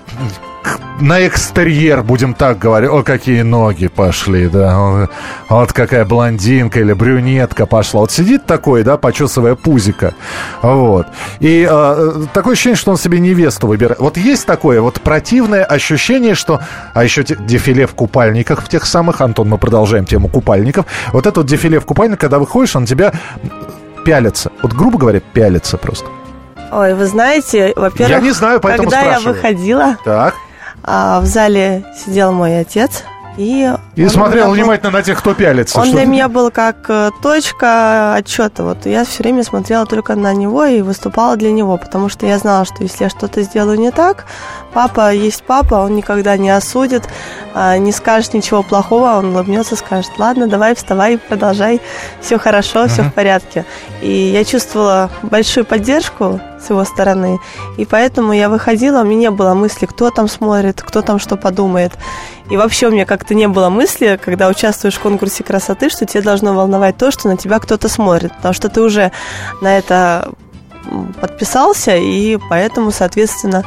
на 1.01 1.27
экстерьер, 1.27 2.03
будем 2.03 2.35
так 2.35 2.59
говорить. 2.59 2.91
О, 2.91 3.03
какие 3.03 3.43
ноги 3.43 3.89
пошли, 3.89 4.49
да. 4.49 5.09
Вот 5.49 5.73
какая 5.73 6.05
блондинка 6.05 6.81
или 6.81 6.93
брюнетка 6.93 7.67
пошла. 7.67 8.01
Вот 8.01 8.13
сидит 8.13 8.47
такой, 8.47 8.83
да, 8.85 8.97
почесывая 8.97 9.55
пузика. 9.55 10.15
Вот. 10.63 11.07
И 11.41 11.67
э, 11.69 12.13
такое 12.33 12.53
ощущение, 12.53 12.77
что 12.77 12.93
он 12.93 12.97
себе 12.97 13.19
невесту 13.19 13.67
выбирает. 13.67 13.99
Вот 14.01 14.17
есть 14.17 14.47
такое 14.47 14.81
вот 14.81 15.01
противное 15.01 15.65
ощущение, 15.65 16.35
что... 16.35 16.61
А 16.95 17.05
еще 17.05 17.25
дефиле 17.25 17.87
в 17.87 17.95
купальниках 17.95 18.63
в 18.63 18.69
тех 18.69 18.87
самых. 18.87 19.21
Антон, 19.21 19.49
мы 19.49 19.59
продолжаем 19.59 20.07
тему 20.07 20.29
купальников. 20.29 20.87
Вот 21.13 21.27
это 21.27 21.41
вот 21.41 21.47
дефиле 21.47 21.81
в 21.81 21.87
купальниках, 21.87 22.21
когда 22.21 22.39
выходишь, 22.39 22.77
он 22.77 22.87
тебя 22.87 23.13
пялится. 24.05 24.53
Вот, 24.63 24.73
грубо 24.73 24.99
говоря, 24.99 25.21
пялится 25.21 25.77
просто. 25.77 26.07
Ой, 26.71 26.95
вы 26.95 27.07
знаете, 27.07 27.73
во-первых, 27.77 28.09
Я 28.09 28.21
не 28.21 28.33
знаю, 28.33 28.61
когда 28.61 28.83
я 29.01 29.19
спрашиваю. 29.19 29.35
выходила, 29.35 29.97
Так. 30.05 30.35
А, 30.85 31.21
в 31.21 31.27
зале 31.27 31.85
сидел 31.97 32.33
мой 32.33 32.61
отец, 32.61 33.05
и... 33.37 33.69
И 33.97 34.09
смотрел 34.09 34.45
меня 34.45 34.47
был- 34.47 34.55
внимательно 34.55 34.91
на 34.93 35.03
тех, 35.03 35.19
кто 35.19 35.35
пялится. 35.35 35.81
Он 35.81 35.87
что- 35.87 35.97
для 35.97 36.05
меня 36.07 36.29
был 36.29 36.51
как 36.53 36.77
э, 36.89 37.11
точка 37.21 38.15
отчета. 38.15 38.63
Вот 38.63 38.87
я 38.87 39.05
все 39.05 39.25
время 39.25 39.43
смотрела 39.43 39.87
только 39.87 40.15
на 40.15 40.33
него 40.35 40.65
и 40.65 40.83
выступала 40.83 41.37
для 41.37 41.51
него, 41.51 41.77
потому 41.77 42.09
что 42.09 42.27
я 42.27 42.39
знала, 42.39 42.65
что 42.65 42.83
если 42.85 43.05
я 43.05 43.11
что-то 43.11 43.43
сделаю 43.43 43.79
не 43.81 43.91
так, 43.91 44.27
папа 44.75 45.13
есть 45.13 45.45
папа, 45.45 45.77
он 45.77 45.95
никогда 45.95 46.37
не 46.37 46.51
осудит, 46.51 47.09
а, 47.55 47.79
не 47.79 47.93
скажет 47.93 48.35
ничего 48.35 48.63
плохого, 48.63 49.17
он 49.17 49.27
улыбнется, 49.27 49.77
скажет, 49.77 50.11
ладно, 50.19 50.49
давай 50.49 50.75
вставай, 50.75 51.17
продолжай, 51.17 51.81
все 52.21 52.39
хорошо, 52.39 52.89
все 52.89 53.03
в 53.03 53.15
порядке. 53.15 53.65
И 54.03 54.11
я 54.11 54.45
чувствовала 54.45 55.11
большую 55.23 55.65
поддержку 55.65 56.41
с 56.61 56.71
его 56.71 56.85
стороны, 56.85 57.39
и 57.77 57.85
поэтому 57.85 58.33
я 58.33 58.49
выходила, 58.49 59.01
у 59.01 59.05
меня 59.05 59.21
не 59.21 59.31
было 59.31 59.55
мысли, 59.55 59.87
кто 59.87 60.11
там 60.11 60.29
смотрит, 60.29 60.83
кто 60.83 61.01
там 61.03 61.19
что 61.19 61.37
подумает. 61.37 61.93
И 62.51 62.57
вообще 62.57 62.89
у 62.89 62.91
меня 62.91 63.07
как-то 63.07 63.35
не 63.35 63.49
было 63.49 63.71
мысли, 63.71 64.19
когда 64.23 64.49
участвуешь 64.49 64.97
в 64.97 65.01
конкурсе 65.01 65.45
красоты, 65.45 65.89
что 65.89 66.05
тебе 66.05 66.23
должно 66.23 66.53
волновать 66.53 66.99
то, 66.99 67.11
что 67.11 67.29
на 67.29 67.37
тебя 67.37 67.59
кто-то 67.59 67.89
смотрит, 67.89 68.35
потому 68.37 68.53
что 68.53 68.69
ты 68.69 68.83
уже 68.83 69.13
на 69.63 69.79
это 69.79 70.31
подписался, 71.21 71.97
и 71.97 72.39
поэтому, 72.51 72.91
соответственно, 72.93 73.65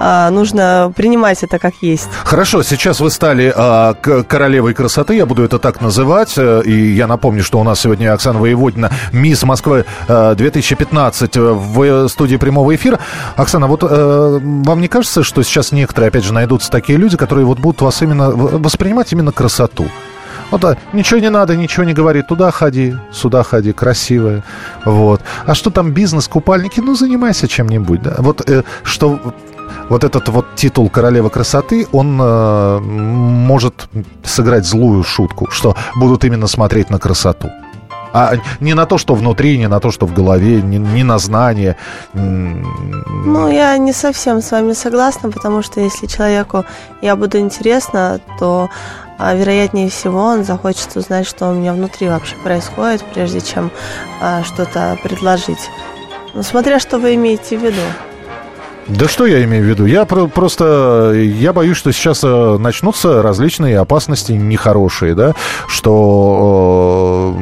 а, 0.00 0.30
нужно 0.30 0.92
принимать 0.96 1.42
это 1.42 1.58
как 1.58 1.74
есть. 1.80 2.08
Хорошо, 2.24 2.62
сейчас 2.62 3.00
вы 3.00 3.10
стали 3.10 3.52
а, 3.54 3.94
королевой 3.94 4.74
красоты, 4.74 5.14
я 5.14 5.26
буду 5.26 5.44
это 5.44 5.58
так 5.58 5.80
называть. 5.80 6.34
э, 6.36 6.62
И 6.64 6.92
я 6.92 7.06
напомню, 7.06 7.42
что 7.44 7.60
у 7.60 7.64
нас 7.64 7.80
сегодня 7.80 8.12
Оксана 8.12 8.38
Воеводина, 8.38 8.90
мисс 9.12 9.42
Москвы 9.44 9.84
э, 10.08 10.34
2015 10.36 11.36
в 11.36 12.08
студии 12.08 12.36
прямого 12.36 12.74
эфира. 12.74 12.98
Оксана, 13.36 13.66
вот 13.66 13.82
э, 13.82 14.40
вам 14.42 14.80
не 14.80 14.88
кажется, 14.88 15.22
что 15.22 15.42
сейчас 15.42 15.72
некоторые, 15.72 16.08
опять 16.08 16.24
же, 16.24 16.32
найдутся 16.32 16.70
такие 16.70 16.98
люди, 16.98 17.16
которые 17.16 17.44
вот 17.46 17.58
будут 17.58 17.80
вас 17.82 18.02
именно 18.02 18.30
воспринимать 18.30 19.12
именно 19.12 19.32
красоту? 19.32 19.86
Вот, 20.50 20.60
да, 20.60 20.76
ничего 20.92 21.20
не 21.20 21.30
надо, 21.30 21.56
ничего 21.56 21.84
не 21.84 21.94
говори. 21.94 22.22
Туда 22.22 22.50
ходи, 22.50 22.94
сюда 23.12 23.42
ходи, 23.42 23.72
красивая. 23.72 24.42
Вот. 24.84 25.20
А 25.46 25.54
что 25.54 25.70
там 25.70 25.92
бизнес, 25.92 26.28
купальники? 26.28 26.80
Ну, 26.80 26.94
занимайся 26.94 27.48
чем-нибудь. 27.48 28.02
Да? 28.02 28.16
Вот 28.18 28.48
э, 28.48 28.62
что 28.82 29.18
вот 29.88 30.04
этот 30.04 30.28
вот 30.28 30.46
титул 30.54 30.88
королевы 30.88 31.30
красоты, 31.30 31.86
он 31.92 32.18
э, 32.20 32.78
может 32.80 33.88
сыграть 34.22 34.64
злую 34.64 35.02
шутку, 35.02 35.48
что 35.50 35.76
будут 35.96 36.24
именно 36.24 36.46
смотреть 36.46 36.90
на 36.90 36.98
красоту. 36.98 37.50
А 38.14 38.34
не 38.60 38.74
на 38.74 38.86
то, 38.86 38.96
что 38.96 39.14
внутри, 39.14 39.58
не 39.58 39.68
на 39.68 39.80
то, 39.80 39.90
что 39.90 40.06
в 40.06 40.14
голове, 40.14 40.62
не, 40.62 40.78
не 40.78 41.02
на 41.02 41.18
знание. 41.18 41.76
Ну, 42.12 43.50
я 43.50 43.76
не 43.76 43.92
совсем 43.92 44.40
с 44.40 44.52
вами 44.52 44.72
согласна, 44.72 45.32
потому 45.32 45.62
что 45.62 45.80
если 45.80 46.06
человеку 46.06 46.64
я 47.02 47.16
буду 47.16 47.38
интересна, 47.38 48.20
то 48.38 48.70
а, 49.18 49.34
вероятнее 49.34 49.90
всего 49.90 50.20
он 50.20 50.44
захочет 50.44 50.96
узнать, 50.96 51.26
что 51.26 51.48
у 51.48 51.54
меня 51.54 51.72
внутри 51.72 52.08
вообще 52.08 52.36
происходит, 52.36 53.02
прежде 53.12 53.40
чем 53.40 53.70
а, 54.20 54.42
что-то 54.44 54.98
предложить. 55.02 55.70
Ну, 56.34 56.42
смотря 56.42 56.78
что 56.80 56.98
вы 56.98 57.14
имеете 57.14 57.56
в 57.56 57.62
виду. 57.62 57.82
Да 58.86 59.08
что 59.08 59.24
я 59.26 59.42
имею 59.44 59.64
в 59.64 59.66
виду? 59.66 59.86
Я 59.86 60.04
про- 60.04 60.26
просто 60.26 61.12
я 61.14 61.52
боюсь, 61.54 61.76
что 61.76 61.90
сейчас 61.90 62.22
э, 62.22 62.56
начнутся 62.58 63.22
различные 63.22 63.78
опасности 63.78 64.32
нехорошие, 64.32 65.14
да, 65.14 65.34
что 65.68 67.34
э, 67.34 67.40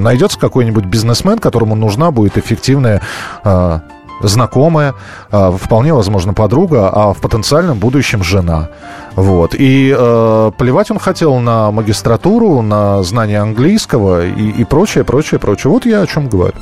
найдется 0.00 0.38
какой-нибудь 0.38 0.84
бизнесмен, 0.84 1.38
которому 1.38 1.76
нужна 1.76 2.10
будет 2.10 2.38
эффективная 2.38 3.02
э, 3.44 3.80
знакомая, 4.22 4.94
э, 5.30 5.52
вполне 5.60 5.94
возможно 5.94 6.32
подруга, 6.32 6.90
а 6.92 7.12
в 7.12 7.18
потенциальном 7.18 7.78
будущем 7.78 8.22
жена. 8.22 8.68
Вот. 9.16 9.54
И 9.54 9.94
э, 9.96 10.52
плевать 10.58 10.90
он 10.90 10.98
хотел 10.98 11.36
на 11.36 11.70
магистратуру, 11.70 12.62
на 12.62 13.02
знание 13.02 13.40
английского 13.40 14.26
и, 14.26 14.50
и 14.50 14.64
прочее, 14.64 15.04
прочее, 15.04 15.40
прочее. 15.40 15.70
Вот 15.70 15.86
я 15.86 16.02
о 16.02 16.06
чем 16.06 16.28
говорю. 16.28 16.56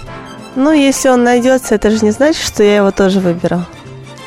Ну, 0.54 0.72
если 0.72 1.10
он 1.10 1.22
найдется, 1.22 1.75
это 1.75 1.90
же 1.90 2.02
не 2.02 2.12
значит, 2.12 2.42
что 2.42 2.62
я 2.62 2.76
его 2.76 2.90
тоже 2.90 3.20
выберу. 3.20 3.60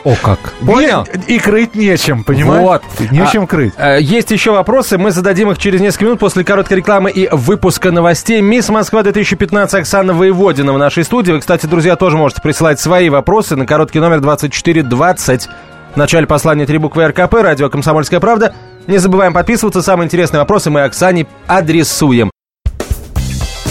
О, 0.06 0.16
как. 0.22 0.40
Понял? 0.66 1.06
И 1.28 1.40
крыть 1.40 1.76
нечем, 1.76 2.24
понимаешь? 2.24 2.62
Вот. 2.64 2.84
Нечем 3.12 3.44
А, 3.44 3.48
крыть. 3.48 3.74
э, 3.78 3.98
Есть 4.02 4.32
еще 4.32 4.52
вопросы, 4.52 4.98
мы 4.98 5.12
зададим 5.12 5.52
их 5.52 5.58
через 5.58 5.82
несколько 5.82 6.06
минут 6.06 6.20
после 6.20 6.44
короткой 6.44 6.78
рекламы 6.78 7.12
и 7.12 7.28
выпуска 7.32 7.92
новостей. 7.92 8.42
Мисс 8.42 8.70
Москва 8.70 9.04
2015 9.04 9.74
Оксана 9.82 10.14
Воеводина 10.14 10.72
в 10.74 10.78
нашей 10.78 11.04
студии. 11.04 11.32
Вы, 11.34 11.40
кстати, 11.40 11.66
друзья, 11.66 11.96
тоже 11.96 12.18
можете 12.18 12.42
присылать 12.42 12.80
свои 12.80 13.10
вопросы 13.10 13.56
на 13.56 13.66
короткий 13.66 14.00
номер 14.00 14.22
2420. 14.22 15.50
начале 15.96 16.28
послания 16.28 16.66
три 16.66 16.78
буквы 16.78 17.08
РКП, 17.08 17.34
радио 17.42 17.70
«Комсомольская 17.70 18.20
правда». 18.20 18.54
Не 18.88 18.98
забываем 18.98 19.34
подписываться, 19.34 19.82
самые 19.82 20.06
интересные 20.06 20.40
вопросы 20.40 20.70
мы 20.70 20.82
Оксане 20.84 21.28
адресуем. 21.48 22.29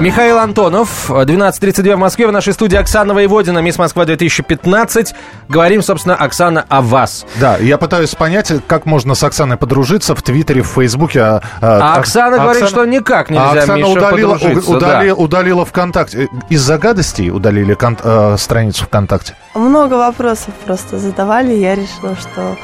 Михаил 0.00 0.38
Антонов, 0.38 1.10
12.32 1.10 1.96
в 1.96 1.98
Москве, 1.98 2.28
в 2.28 2.32
нашей 2.32 2.52
студии 2.52 2.76
Оксана 2.76 3.14
Воеводина, 3.14 3.58
Мисс 3.58 3.78
Москва 3.78 4.04
2015. 4.04 5.12
Говорим, 5.48 5.82
собственно, 5.82 6.14
Оксана, 6.14 6.64
о 6.68 6.82
вас. 6.82 7.26
Да, 7.40 7.56
я 7.56 7.78
пытаюсь 7.78 8.14
понять, 8.14 8.52
как 8.68 8.86
можно 8.86 9.16
с 9.16 9.24
Оксаной 9.24 9.56
подружиться 9.56 10.14
в 10.14 10.22
Твиттере, 10.22 10.62
в 10.62 10.68
Фейсбуке. 10.68 11.20
А, 11.20 11.42
а, 11.60 11.94
а 11.94 11.98
Оксана 11.98 12.36
а, 12.36 12.38
говорит, 12.38 12.62
Оксана... 12.62 12.82
что 12.82 12.84
никак 12.88 13.30
нельзя, 13.30 13.50
а 13.50 13.52
Оксана 13.54 13.76
Миша, 13.76 13.90
удалила, 13.90 14.34
подружиться. 14.34 14.70
Удалила, 14.70 15.16
да. 15.16 15.22
удалила 15.22 15.64
ВКонтакте. 15.64 16.28
Из-за 16.48 16.78
гадостей 16.78 17.30
удалили 17.30 17.74
кон- 17.74 17.98
э, 18.00 18.36
страницу 18.38 18.84
ВКонтакте? 18.84 19.34
Много 19.56 19.94
вопросов 19.94 20.54
просто 20.64 20.98
задавали, 20.98 21.54
я 21.54 21.74
решила, 21.74 22.14
что 22.14 22.56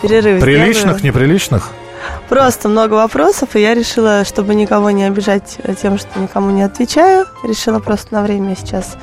перерыв 0.00 0.40
Приличных, 0.40 0.98
сделаю. 0.98 1.04
неприличных? 1.04 1.70
Просто 2.28 2.68
много 2.68 2.94
вопросов, 2.94 3.56
и 3.56 3.60
я 3.60 3.74
решила, 3.74 4.24
чтобы 4.24 4.54
никого 4.54 4.90
не 4.90 5.04
обижать 5.04 5.58
тем, 5.80 5.98
что 5.98 6.20
никому 6.20 6.50
не 6.50 6.62
отвечаю, 6.62 7.26
решила 7.42 7.78
просто 7.78 8.14
на 8.14 8.22
время 8.22 8.54
сейчас 8.56 8.96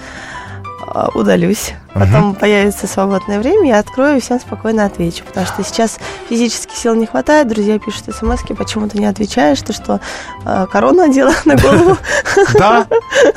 удалюсь. 1.14 1.74
Потом 1.96 2.32
угу. 2.32 2.40
появится 2.40 2.88
свободное 2.88 3.40
время, 3.40 3.70
я 3.70 3.80
открою 3.80 4.18
и 4.18 4.20
всем 4.20 4.38
спокойно 4.38 4.84
отвечу. 4.84 5.24
Потому 5.24 5.46
что 5.46 5.64
сейчас 5.64 5.98
физически 6.28 6.76
сил 6.76 6.94
не 6.94 7.06
хватает, 7.06 7.48
друзья 7.48 7.80
пишут 7.80 8.14
смс 8.14 8.42
почему 8.58 8.90
ты 8.90 9.00
не 9.00 9.06
отвечаешь, 9.06 9.62
ты 9.62 9.72
что, 9.72 10.02
э, 10.46 10.66
корону 10.70 11.04
одела 11.04 11.32
на 11.46 11.56
голову? 11.56 11.98
Да. 12.54 12.86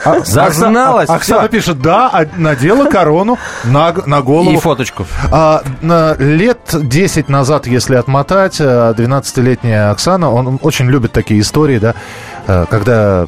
А, 0.05 0.21
Загналась. 0.25 1.09
Оксана 1.09 1.49
пишет, 1.49 1.81
да, 1.81 2.27
надела 2.37 2.91
корону 2.91 3.39
на, 3.63 3.95
на 4.07 4.23
голову. 4.23 4.51
И 4.51 4.57
фоточку. 4.57 5.07
А, 5.31 5.63
лет 6.19 6.59
10 6.73 7.29
назад, 7.29 7.69
если 7.69 7.95
отмотать, 7.95 8.61
12-летняя 8.61 9.91
Оксана, 9.91 10.33
он 10.33 10.59
очень 10.63 10.87
любит 10.87 11.13
такие 11.13 11.41
истории, 11.41 11.79
да, 11.79 11.95
когда 12.67 13.27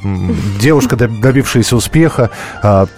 девушка, 0.60 0.96
добившаяся 0.96 1.76
успеха, 1.76 2.30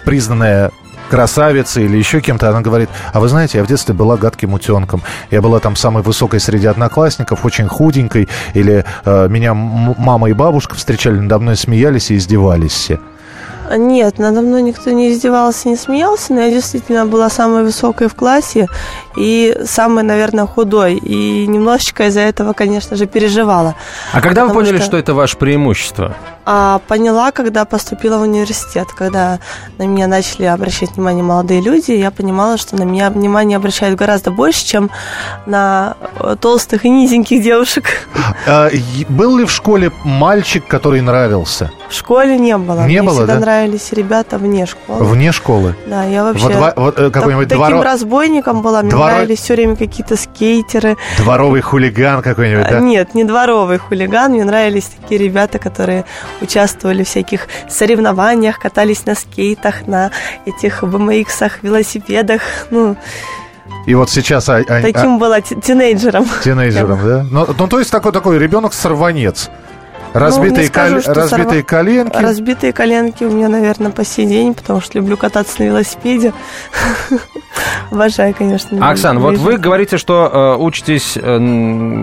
признанная 0.03 0.71
красавицей 1.13 1.85
или 1.85 1.95
еще 1.95 2.21
кем-то, 2.21 2.49
она 2.49 2.61
говорит, 2.61 2.89
а 3.13 3.19
вы 3.19 3.27
знаете, 3.27 3.59
я 3.59 3.63
в 3.63 3.67
детстве 3.67 3.93
была 3.93 4.17
гадким 4.17 4.53
утенком. 4.53 5.03
Я 5.29 5.43
была 5.43 5.59
там 5.59 5.75
самой 5.75 6.01
высокой 6.01 6.39
среди 6.39 6.65
одноклассников, 6.65 7.45
очень 7.45 7.67
худенькой, 7.67 8.27
или 8.55 8.83
э, 9.05 9.27
меня 9.29 9.53
мама 9.53 10.31
и 10.31 10.33
бабушка 10.33 10.73
встречали 10.73 11.19
надо 11.19 11.37
мной, 11.37 11.55
смеялись 11.55 12.09
и 12.09 12.15
издевались 12.15 12.71
все. 12.71 12.99
Нет, 13.77 14.17
надо 14.17 14.41
мной 14.41 14.63
никто 14.63 14.89
не 14.89 15.11
издевался, 15.11 15.69
не 15.69 15.75
смеялся, 15.75 16.33
но 16.33 16.41
я 16.41 16.51
действительно 16.51 17.05
была 17.05 17.29
самой 17.29 17.63
высокой 17.63 18.07
в 18.07 18.15
классе 18.15 18.67
и 19.15 19.57
самой, 19.65 20.03
наверное, 20.03 20.45
худой. 20.45 20.95
И 20.95 21.47
немножечко 21.47 22.07
из-за 22.07 22.21
этого, 22.21 22.53
конечно 22.53 22.95
же, 22.95 23.05
переживала. 23.05 23.75
А 24.11 24.21
когда 24.21 24.45
вы 24.45 24.53
поняли, 24.53 24.77
что... 24.77 24.85
что 24.85 24.97
это 24.97 25.13
ваше 25.13 25.37
преимущество? 25.37 26.15
А, 26.45 26.81
поняла, 26.87 27.31
когда 27.31 27.63
поступила 27.63 28.17
в 28.17 28.23
университет, 28.23 28.89
когда 28.93 29.39
на 29.77 29.83
меня 29.83 30.07
начали 30.07 30.45
обращать 30.45 30.91
внимание 30.91 31.23
молодые 31.23 31.61
люди, 31.61 31.91
я 31.91 32.11
понимала, 32.11 32.57
что 32.57 32.75
на 32.75 32.83
меня 32.83 33.09
внимание 33.09 33.55
обращают 33.55 33.97
гораздо 33.97 34.31
больше, 34.31 34.65
чем 34.65 34.91
на 35.45 35.95
э, 36.19 36.35
толстых 36.39 36.83
и 36.83 36.89
низеньких 36.89 37.41
девушек. 37.41 37.85
А, 38.45 38.69
был 39.07 39.37
ли 39.37 39.45
в 39.45 39.51
школе 39.51 39.91
мальчик, 40.03 40.67
который 40.67 40.99
нравился? 40.99 41.71
В 41.87 41.93
школе 41.93 42.37
не 42.37 42.57
было. 42.57 42.81
Не 42.81 42.99
Мне 42.99 43.03
было, 43.03 43.19
всегда 43.19 43.35
да? 43.35 43.39
нравились 43.39 43.93
ребята 43.93 44.37
вне 44.37 44.65
школы. 44.65 45.05
Вне 45.05 45.31
школы? 45.31 45.75
Да, 45.87 46.03
я 46.03 46.23
вообще... 46.23 46.49
Вот, 46.49 46.73
вот, 46.75 46.99
э, 46.99 47.09
какой-нибудь 47.09 47.47
дворо... 47.47 47.69
Таким 47.69 47.81
разбойником 47.81 48.61
была, 48.61 48.81
мне 48.81 48.91
Нравились 49.05 49.39
все 49.39 49.53
время 49.55 49.75
какие-то 49.75 50.15
скейтеры. 50.15 50.97
Дворовый 51.17 51.61
хулиган 51.61 52.21
какой-нибудь, 52.21 52.69
да? 52.69 52.79
Нет, 52.79 53.15
не 53.15 53.23
дворовый 53.23 53.77
хулиган, 53.77 54.31
мне 54.31 54.43
нравились 54.43 54.85
такие 54.85 55.19
ребята, 55.19 55.59
которые 55.59 56.05
участвовали 56.41 57.03
в 57.03 57.07
всяких 57.07 57.47
соревнованиях, 57.69 58.59
катались 58.59 59.05
на 59.05 59.15
скейтах, 59.15 59.87
на 59.87 60.11
этих 60.45 60.83
BMX, 60.83 61.51
велосипедах, 61.61 62.41
ну... 62.71 62.95
И 63.85 63.95
вот 63.95 64.09
сейчас... 64.09 64.47
А, 64.47 64.57
а, 64.57 64.81
Таким 64.81 65.15
а, 65.15 65.17
была 65.17 65.41
тинейджером. 65.41 66.25
Тинейджером, 66.43 66.99
да? 67.05 67.25
Ну, 67.29 67.47
ну, 67.57 67.67
то 67.67 67.79
есть 67.79 67.91
такой, 67.91 68.11
такой 68.11 68.39
ребенок-сорванец. 68.39 69.49
Разбитые, 70.13 70.67
ну, 70.67 70.67
скажу, 70.67 71.01
кол... 71.01 71.13
разбитые 71.13 71.61
сорв... 71.61 71.65
коленки. 71.65 72.17
Разбитые 72.17 72.73
коленки 72.73 73.23
у 73.23 73.31
меня, 73.31 73.49
наверное, 73.49 73.91
по 73.91 74.05
сей 74.05 74.25
день, 74.25 74.53
потому 74.53 74.79
что 74.79 74.97
люблю 74.99 75.17
кататься 75.17 75.55
на 75.59 75.65
велосипеде. 75.65 76.33
Обожаю, 77.91 78.33
конечно. 78.33 78.89
Оксан, 78.89 79.19
вот 79.19 79.37
вы 79.37 79.57
говорите, 79.57 79.97
что 79.97 80.55
э, 80.57 80.61
учитесь 80.61 81.17
э, 81.17 81.37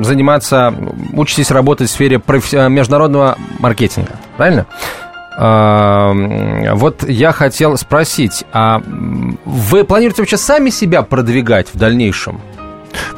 заниматься, 0.05 0.75
учитесь 1.13 1.51
работать 1.51 1.89
в 1.89 1.93
сфере 1.93 2.19
профи- 2.19 2.57
э, 2.57 2.69
международного 2.69 3.37
маркетинга, 3.59 4.13
правильно? 4.37 4.67
Вот 5.37 7.09
я 7.09 7.33
хотел 7.33 7.79
спросить, 7.79 8.45
а 8.53 8.83
вы 9.47 9.85
планируете 9.85 10.21
вообще 10.21 10.37
сами 10.37 10.69
себя 10.69 11.01
продвигать 11.01 11.69
в 11.73 11.79
дальнейшем? 11.79 12.43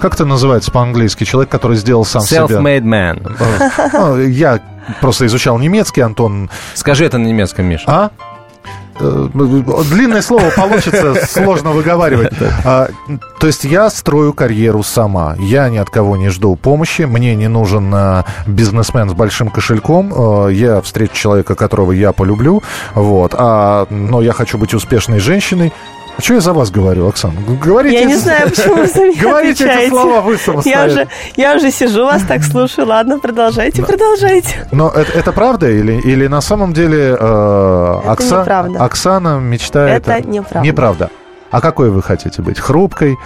Как 0.01 0.15
это 0.15 0.25
называется 0.25 0.71
по-английски? 0.71 1.25
Человек, 1.25 1.51
который 1.51 1.77
сделал 1.77 2.05
сам 2.05 2.23
Self-made 2.23 2.49
себя. 2.49 2.59
Self-made 2.59 2.83
man. 2.83 3.91
Ну, 3.93 4.21
я 4.21 4.61
просто 5.01 5.27
изучал 5.27 5.59
немецкий, 5.59 6.01
Антон. 6.01 6.51
Скажи 6.75 7.05
это 7.05 7.19
на 7.19 7.27
немецком, 7.27 7.67
Миша. 7.67 7.85
А? 7.87 8.11
Э, 9.01 9.29
длинное 9.91 10.23
слово 10.23 10.51
получится, 10.51 11.15
сложно 11.27 11.71
выговаривать. 11.71 12.33
А, 12.65 12.89
то 13.41 13.47
есть 13.47 13.65
я 13.65 13.91
строю 13.91 14.33
карьеру 14.33 14.83
сама. 14.83 15.35
Я 15.39 15.69
ни 15.69 15.79
от 15.79 15.91
кого 15.91 16.17
не 16.17 16.29
жду 16.29 16.55
помощи. 16.57 17.03
Мне 17.03 17.35
не 17.35 17.49
нужен 17.49 17.93
а, 17.95 18.25
бизнесмен 18.47 19.09
с 19.11 19.15
большим 19.15 19.51
кошельком. 19.51 20.13
А, 20.15 20.49
я 20.49 20.81
встречу 20.81 21.15
человека, 21.15 21.55
которого 21.55 21.93
я 21.93 22.13
полюблю. 22.13 22.63
Вот. 22.95 23.35
А, 23.37 23.87
но 23.91 24.21
я 24.21 24.33
хочу 24.33 24.59
быть 24.59 24.75
успешной 24.75 25.19
женщиной. 25.19 25.73
А 26.16 26.22
что 26.22 26.35
я 26.35 26.40
за 26.40 26.53
вас 26.53 26.70
говорю, 26.70 27.09
Оксана? 27.09 27.40
Говорите, 27.40 27.98
я 27.98 28.05
не 28.05 28.16
знаю, 28.16 28.51
почему 28.51 28.77
вы 28.77 28.87
за 28.87 29.01
меня 29.01 29.22
Говорите 29.22 29.64
эти 29.64 29.88
слова 29.88 30.20
вы 30.20 30.38
я 30.64 30.85
уже, 30.85 31.09
я 31.37 31.57
уже 31.57 31.70
сижу, 31.70 32.05
вас 32.05 32.22
так 32.22 32.42
слушаю. 32.44 32.87
Ладно, 32.87 33.18
продолжайте, 33.18 33.83
продолжайте. 33.83 34.68
Но 34.72 34.90
это, 34.90 35.12
это 35.12 35.33
правда 35.33 35.70
или, 35.70 36.01
или 36.01 36.27
на 36.27 36.40
самом 36.40 36.72
деле 36.72 37.16
э, 37.18 38.01
Окса... 38.07 38.42
Оксана 38.79 39.38
мечтает... 39.38 40.07
Это 40.07 40.27
неправда. 40.27 40.66
Неправда. 40.66 41.11
А 41.51 41.61
какой 41.61 41.90
вы 41.90 42.03
хотите 42.03 42.40
быть? 42.40 42.59
Хрупкой, 42.59 43.18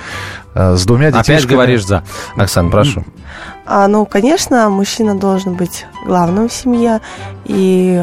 э, 0.54 0.74
с 0.74 0.84
двумя 0.84 1.12
детишками? 1.12 1.36
Опять 1.36 1.48
говоришь 1.48 1.86
за. 1.86 2.02
Оксан, 2.36 2.70
прошу. 2.70 3.04
А, 3.64 3.86
ну, 3.86 4.04
конечно, 4.04 4.68
мужчина 4.68 5.16
должен 5.16 5.54
быть 5.54 5.86
главным 6.04 6.48
в 6.48 6.52
семье. 6.52 7.00
И 7.44 8.02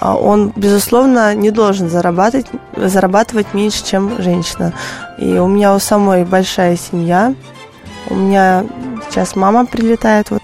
он, 0.00 0.52
безусловно, 0.56 1.34
не 1.34 1.50
должен 1.50 1.88
зарабатывать, 1.88 2.46
зарабатывать 2.76 3.52
меньше, 3.52 3.84
чем 3.84 4.22
женщина. 4.22 4.72
И 5.18 5.38
у 5.38 5.46
меня 5.46 5.74
у 5.74 5.78
самой 5.78 6.24
большая 6.24 6.76
семья. 6.76 7.34
У 8.08 8.14
меня 8.14 8.64
сейчас 9.08 9.36
мама 9.36 9.66
прилетает, 9.66 10.30
вот 10.30 10.42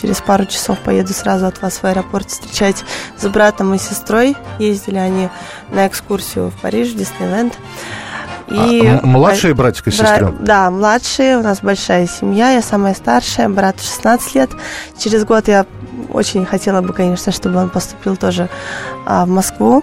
через 0.00 0.20
пару 0.20 0.46
часов 0.46 0.78
поеду 0.78 1.12
сразу 1.12 1.46
от 1.46 1.60
вас 1.60 1.78
в 1.78 1.84
аэропорт 1.84 2.30
встречать 2.30 2.84
с 3.16 3.26
братом 3.28 3.74
и 3.74 3.78
сестрой. 3.78 4.36
Ездили 4.58 4.98
они 4.98 5.28
на 5.70 5.86
экскурсию 5.86 6.50
в 6.50 6.54
Париж, 6.60 6.88
в 6.88 6.96
Диснейленд. 6.96 7.54
И 8.50 8.86
а, 8.86 9.04
младшие 9.04 9.52
братик 9.52 9.88
и 9.88 9.90
сестры? 9.90 10.32
Да, 10.40 10.70
младшие. 10.70 11.38
У 11.38 11.42
нас 11.42 11.60
большая 11.60 12.06
семья. 12.06 12.50
Я 12.50 12.62
самая 12.62 12.94
старшая. 12.94 13.48
Брат 13.48 13.80
16 13.80 14.34
лет. 14.34 14.50
Через 14.96 15.24
год 15.24 15.48
я 15.48 15.66
очень 16.12 16.44
хотела 16.46 16.80
бы, 16.80 16.92
конечно, 16.92 17.32
чтобы 17.32 17.58
он 17.58 17.70
поступил 17.70 18.16
тоже 18.16 18.48
а, 19.06 19.24
в 19.24 19.28
Москву, 19.28 19.82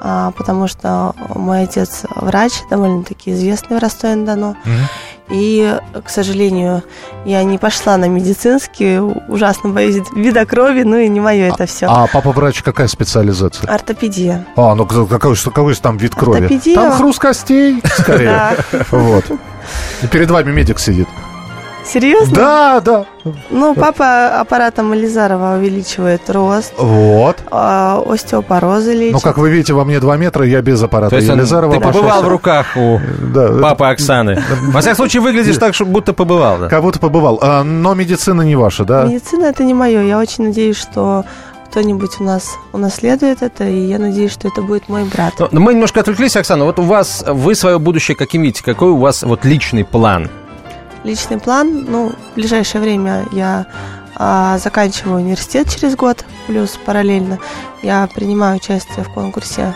а, 0.00 0.32
потому 0.32 0.68
что 0.68 1.14
мой 1.34 1.62
отец 1.62 2.04
врач, 2.16 2.52
довольно-таки 2.70 3.32
известный 3.32 3.78
в 3.78 3.80
Ростове-на-Дону. 3.80 4.56
Mm-hmm. 4.64 5.14
И, 5.30 5.78
к 6.04 6.10
сожалению, 6.10 6.82
я 7.24 7.42
не 7.44 7.56
пошла 7.56 7.96
на 7.96 8.06
медицинский, 8.06 8.98
ужасно 8.98 9.70
боюсь 9.70 10.06
вида 10.14 10.44
крови, 10.44 10.82
ну 10.82 10.98
и 10.98 11.08
не 11.08 11.20
мое 11.20 11.48
это 11.48 11.64
все. 11.64 11.86
А 11.88 12.06
папа 12.06 12.32
врач 12.32 12.62
какая 12.62 12.88
специализация? 12.88 13.66
Ортопедия. 13.70 14.46
А, 14.56 14.74
ну 14.74 14.84
какой, 14.84 15.34
какой 15.40 15.74
же 15.74 15.80
там 15.80 15.96
вид 15.96 16.14
крови? 16.14 16.42
Ортопедия. 16.42 16.74
Там 16.74 16.92
хруст 16.92 17.18
костей, 17.18 17.82
скорее. 17.98 18.56
Вот. 18.90 19.24
Перед 20.10 20.30
вами 20.30 20.52
медик 20.52 20.78
сидит. 20.78 21.08
Серьезно? 21.84 22.34
Да, 22.34 22.80
да. 22.80 23.04
Ну, 23.50 23.74
папа 23.74 24.40
аппаратом 24.40 24.94
Элизарова 24.94 25.56
увеличивает 25.56 26.28
рост, 26.30 26.72
Вот. 26.78 27.36
а, 27.50 28.02
остеопорозы 28.06 28.94
лечит. 28.94 29.12
Ну, 29.14 29.20
как 29.20 29.38
вы 29.38 29.50
видите, 29.50 29.72
во 29.74 29.84
мне 29.84 30.00
2 30.00 30.16
метра, 30.16 30.46
я 30.46 30.62
без 30.62 30.82
аппарата. 30.82 31.10
То 31.10 31.16
есть 31.16 31.28
он- 31.28 31.36
Елизарова 31.38 31.74
ты 31.74 31.80
побывал 31.80 32.22
в 32.22 32.28
руках 32.28 32.66
у 32.76 32.98
Да, 33.34 33.44
это 33.44 33.58
папы 33.60 33.84
Оксаны. 33.86 34.42
Во 34.72 34.80
всяком 34.80 34.96
случае, 34.96 35.22
выглядишь 35.22 35.56
так, 35.58 35.74
что 35.74 35.84
будто 35.84 36.12
побывал. 36.12 36.58
да. 36.58 36.68
Как 36.68 36.82
будто 36.82 36.98
побывал. 36.98 37.38
А, 37.42 37.62
но 37.62 37.94
медицина 37.94 38.42
не 38.42 38.56
ваша, 38.56 38.84
да? 38.84 39.04
Медицина 39.04 39.44
это 39.46 39.62
не 39.64 39.74
мое. 39.74 40.02
Я 40.02 40.18
очень 40.18 40.44
надеюсь, 40.44 40.76
что 40.76 41.24
кто-нибудь 41.70 42.20
у 42.20 42.24
нас 42.24 42.56
унаследует 42.72 43.42
это, 43.42 43.64
и 43.64 43.78
я 43.86 43.98
надеюсь, 43.98 44.32
что 44.32 44.48
это 44.48 44.62
будет 44.62 44.88
мой 44.88 45.04
брат. 45.04 45.34
Ну, 45.38 45.60
Мы 45.60 45.74
немножко 45.74 46.00
отвлеклись, 46.00 46.36
Оксана. 46.36 46.64
Вот 46.64 46.78
у 46.78 46.82
вас, 46.82 47.24
вы 47.26 47.54
свое 47.54 47.78
будущее 47.78 48.16
каким 48.16 48.42
видите? 48.42 48.62
Какой 48.62 48.90
у 48.90 48.96
вас 48.96 49.22
вот 49.22 49.44
личный 49.44 49.84
план? 49.84 50.28
Личный 51.04 51.38
план, 51.38 51.84
ну, 51.86 52.12
в 52.32 52.34
ближайшее 52.34 52.80
время 52.80 53.26
я 53.32 53.66
а, 54.16 54.58
заканчиваю 54.58 55.16
университет 55.18 55.68
через 55.68 55.96
год, 55.96 56.24
плюс 56.46 56.78
параллельно 56.84 57.38
я 57.82 58.08
принимаю 58.14 58.56
участие 58.56 59.04
в 59.04 59.12
конкурсе 59.12 59.74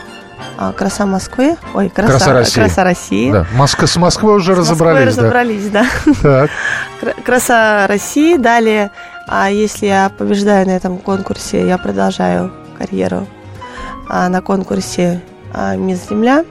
а, 0.56 0.72
«Краса 0.72 1.04
Москвы». 1.04 1.56
Ой, 1.74 1.90
«Краса, 1.90 2.12
«Краса 2.12 2.32
России». 2.32 2.60
«Краса 2.60 2.84
России». 2.84 3.32
Да. 3.32 3.46
Москва, 3.54 3.86
с 3.86 3.96
Москвой 3.96 4.36
уже 4.36 4.54
С 4.54 4.70
Москвой 4.70 5.04
разобрались, 5.04 5.14
да. 5.16 5.22
разобрались, 5.22 5.68
да. 5.70 5.86
Так. 6.22 6.50
Кра- 7.00 7.22
Краса 7.24 7.86
России. 7.86 8.36
Далее, 8.38 8.90
а 9.26 9.50
если 9.50 9.86
я 9.86 10.10
побеждаю 10.16 10.66
на 10.66 10.70
этом 10.72 10.96
конкурсе, 10.96 11.66
я 11.66 11.76
продолжаю 11.76 12.52
карьеру 12.78 13.26
а, 14.08 14.30
на 14.30 14.40
конкурсе 14.40 15.20
а, 15.52 15.76
Мисс 15.76 16.08
Земля. 16.08 16.44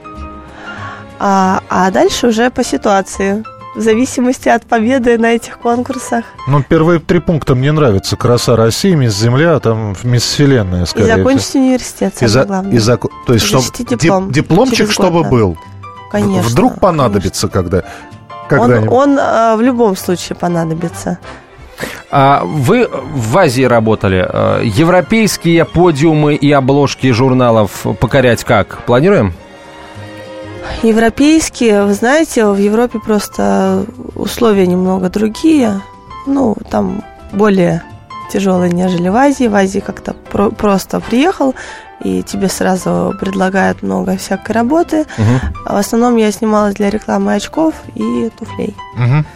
А, 1.18 1.62
а 1.68 1.90
дальше 1.90 2.28
уже 2.28 2.50
по 2.50 2.62
ситуации. 2.62 3.42
В 3.78 3.80
зависимости 3.80 4.48
от 4.48 4.64
победы 4.66 5.16
на 5.18 5.36
этих 5.36 5.60
конкурсах. 5.60 6.24
Ну, 6.48 6.64
первые 6.68 6.98
три 6.98 7.20
пункта 7.20 7.54
мне 7.54 7.70
нравятся. 7.70 8.16
Краса 8.16 8.56
России, 8.56 8.92
Мисс 8.92 9.14
Земля, 9.16 9.54
а 9.54 9.60
там 9.60 9.94
Мисс 10.02 10.24
Вселенная, 10.24 10.82
И 10.82 10.86
скорее 10.86 11.04
всего. 11.12 11.18
закончить 11.18 11.54
университет, 11.54 12.12
И 12.14 12.16
самое 12.16 12.28
за- 12.28 12.44
главное. 12.44 12.72
и 12.72 12.78
зако- 12.78 13.10
То 13.24 13.34
есть, 13.34 13.46
чтобы 13.46 13.64
диплом 13.88 14.32
дипломчик, 14.32 14.90
чтобы 14.90 15.22
был. 15.22 15.56
Конечно. 16.10 16.42
Вдруг 16.50 16.80
понадобится, 16.80 17.46
когда 17.46 17.84
конечно. 18.48 18.90
Он, 18.90 19.10
он, 19.12 19.18
а, 19.20 19.54
в 19.56 19.60
любом 19.62 19.94
случае 19.96 20.34
понадобится. 20.34 21.18
А 22.10 22.42
вы 22.44 22.88
в 22.90 23.38
Азии 23.38 23.62
работали. 23.62 24.26
Э, 24.28 24.60
Европейские 24.64 25.64
подиумы 25.64 26.34
и 26.34 26.50
обложки 26.50 27.12
журналов 27.12 27.86
покорять 28.00 28.42
как? 28.42 28.84
Планируем? 28.86 29.34
Европейские, 30.82 31.84
вы 31.84 31.94
знаете, 31.94 32.46
в 32.46 32.56
Европе 32.58 32.98
просто 32.98 33.84
условия 34.14 34.66
немного 34.66 35.08
другие. 35.08 35.80
Ну, 36.26 36.56
там 36.70 37.02
более 37.32 37.82
тяжелые, 38.32 38.70
нежели 38.72 39.08
в 39.08 39.16
Азии. 39.16 39.48
В 39.48 39.54
Азии 39.54 39.80
как-то 39.80 40.12
про- 40.30 40.50
просто 40.50 41.00
приехал, 41.00 41.54
и 42.04 42.22
тебе 42.22 42.48
сразу 42.48 43.14
предлагают 43.18 43.82
много 43.82 44.16
всякой 44.16 44.52
работы. 44.52 45.06
А 45.66 45.74
в 45.74 45.76
основном 45.76 46.16
я 46.16 46.30
снималась 46.32 46.74
для 46.74 46.90
рекламы 46.90 47.34
очков 47.34 47.74
и 47.94 48.30
туфлей. 48.38 48.76
Мгм. 48.96 49.26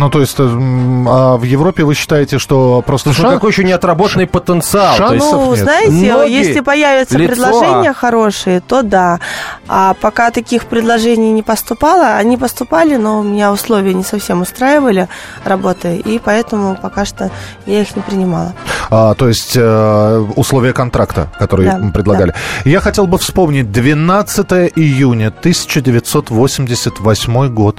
Ну, 0.00 0.08
то 0.08 0.20
есть, 0.20 0.40
м, 0.40 1.06
а 1.08 1.36
в 1.36 1.42
Европе 1.42 1.84
вы 1.84 1.92
считаете, 1.94 2.38
что 2.38 2.82
просто 2.86 3.10
шан- 3.10 3.34
какой 3.34 3.50
еще 3.50 3.64
неотработанный 3.64 4.26
потенциал. 4.26 4.96
То 4.96 5.12
есть- 5.12 5.24
Шансов 5.26 5.40
Ну, 5.44 5.50
нет. 5.54 5.58
знаете, 5.62 6.12
Ноги, 6.12 6.32
если 6.32 6.60
появятся 6.60 7.18
лицо, 7.18 7.34
предложения 7.34 7.90
а- 7.90 7.94
хорошие, 7.94 8.60
то 8.60 8.80
да. 8.82 9.20
А 9.68 9.92
пока 10.00 10.30
таких 10.30 10.64
предложений 10.64 11.32
не 11.32 11.42
поступало, 11.42 12.16
они 12.16 12.38
поступали, 12.38 12.96
но 12.96 13.22
меня 13.22 13.52
условия 13.52 13.92
не 13.92 14.02
совсем 14.02 14.40
устраивали 14.40 15.06
работы, 15.44 15.96
и 15.96 16.18
поэтому 16.18 16.78
пока 16.80 17.04
что 17.04 17.30
я 17.66 17.82
их 17.82 17.94
не 17.94 18.00
принимала. 18.00 18.54
А, 18.88 19.12
то 19.14 19.28
есть 19.28 19.52
э, 19.54 20.26
условия 20.34 20.72
контракта, 20.72 21.28
которые 21.38 21.72
Да, 21.72 21.90
предлагали. 21.92 22.32
Я 22.64 22.80
хотел 22.80 23.06
бы 23.06 23.18
вспомнить 23.18 23.70
12 23.70 24.72
июня 24.74 25.30
1988 25.30 27.48
год. 27.48 27.76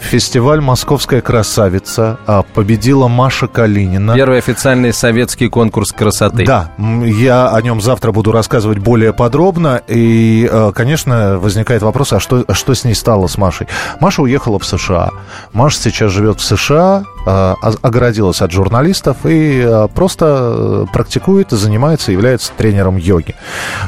Фестиваль 0.00 0.60
«Московская 0.60 1.20
красавица» 1.20 2.18
а, 2.26 2.42
победила 2.42 3.08
Маша 3.08 3.46
Калинина. 3.46 4.14
Первый 4.14 4.38
официальный 4.38 4.92
советский 4.92 5.48
конкурс 5.48 5.92
красоты. 5.92 6.46
Да, 6.46 6.70
я 6.78 7.48
о 7.50 7.60
нем 7.60 7.80
завтра 7.80 8.12
буду 8.12 8.32
рассказывать 8.32 8.78
более 8.78 9.12
подробно. 9.12 9.82
И, 9.86 10.48
э, 10.50 10.72
конечно, 10.74 11.38
возникает 11.38 11.82
вопрос, 11.82 12.12
а 12.12 12.20
что, 12.20 12.44
а 12.46 12.54
что 12.54 12.74
с 12.74 12.84
ней 12.84 12.94
стало, 12.94 13.26
с 13.26 13.36
Машей? 13.36 13.66
Маша 14.00 14.22
уехала 14.22 14.58
в 14.58 14.64
США. 14.64 15.10
Маша 15.52 15.78
сейчас 15.78 16.10
живет 16.12 16.40
в 16.40 16.44
США, 16.44 17.02
э, 17.26 17.30
о- 17.30 17.56
огородилась 17.82 18.40
от 18.40 18.50
журналистов 18.52 19.18
и 19.24 19.86
просто 19.94 20.26
э, 20.26 20.86
практикует, 20.92 21.50
занимается, 21.50 22.12
является 22.12 22.52
тренером 22.56 22.96
йоги. 22.96 23.34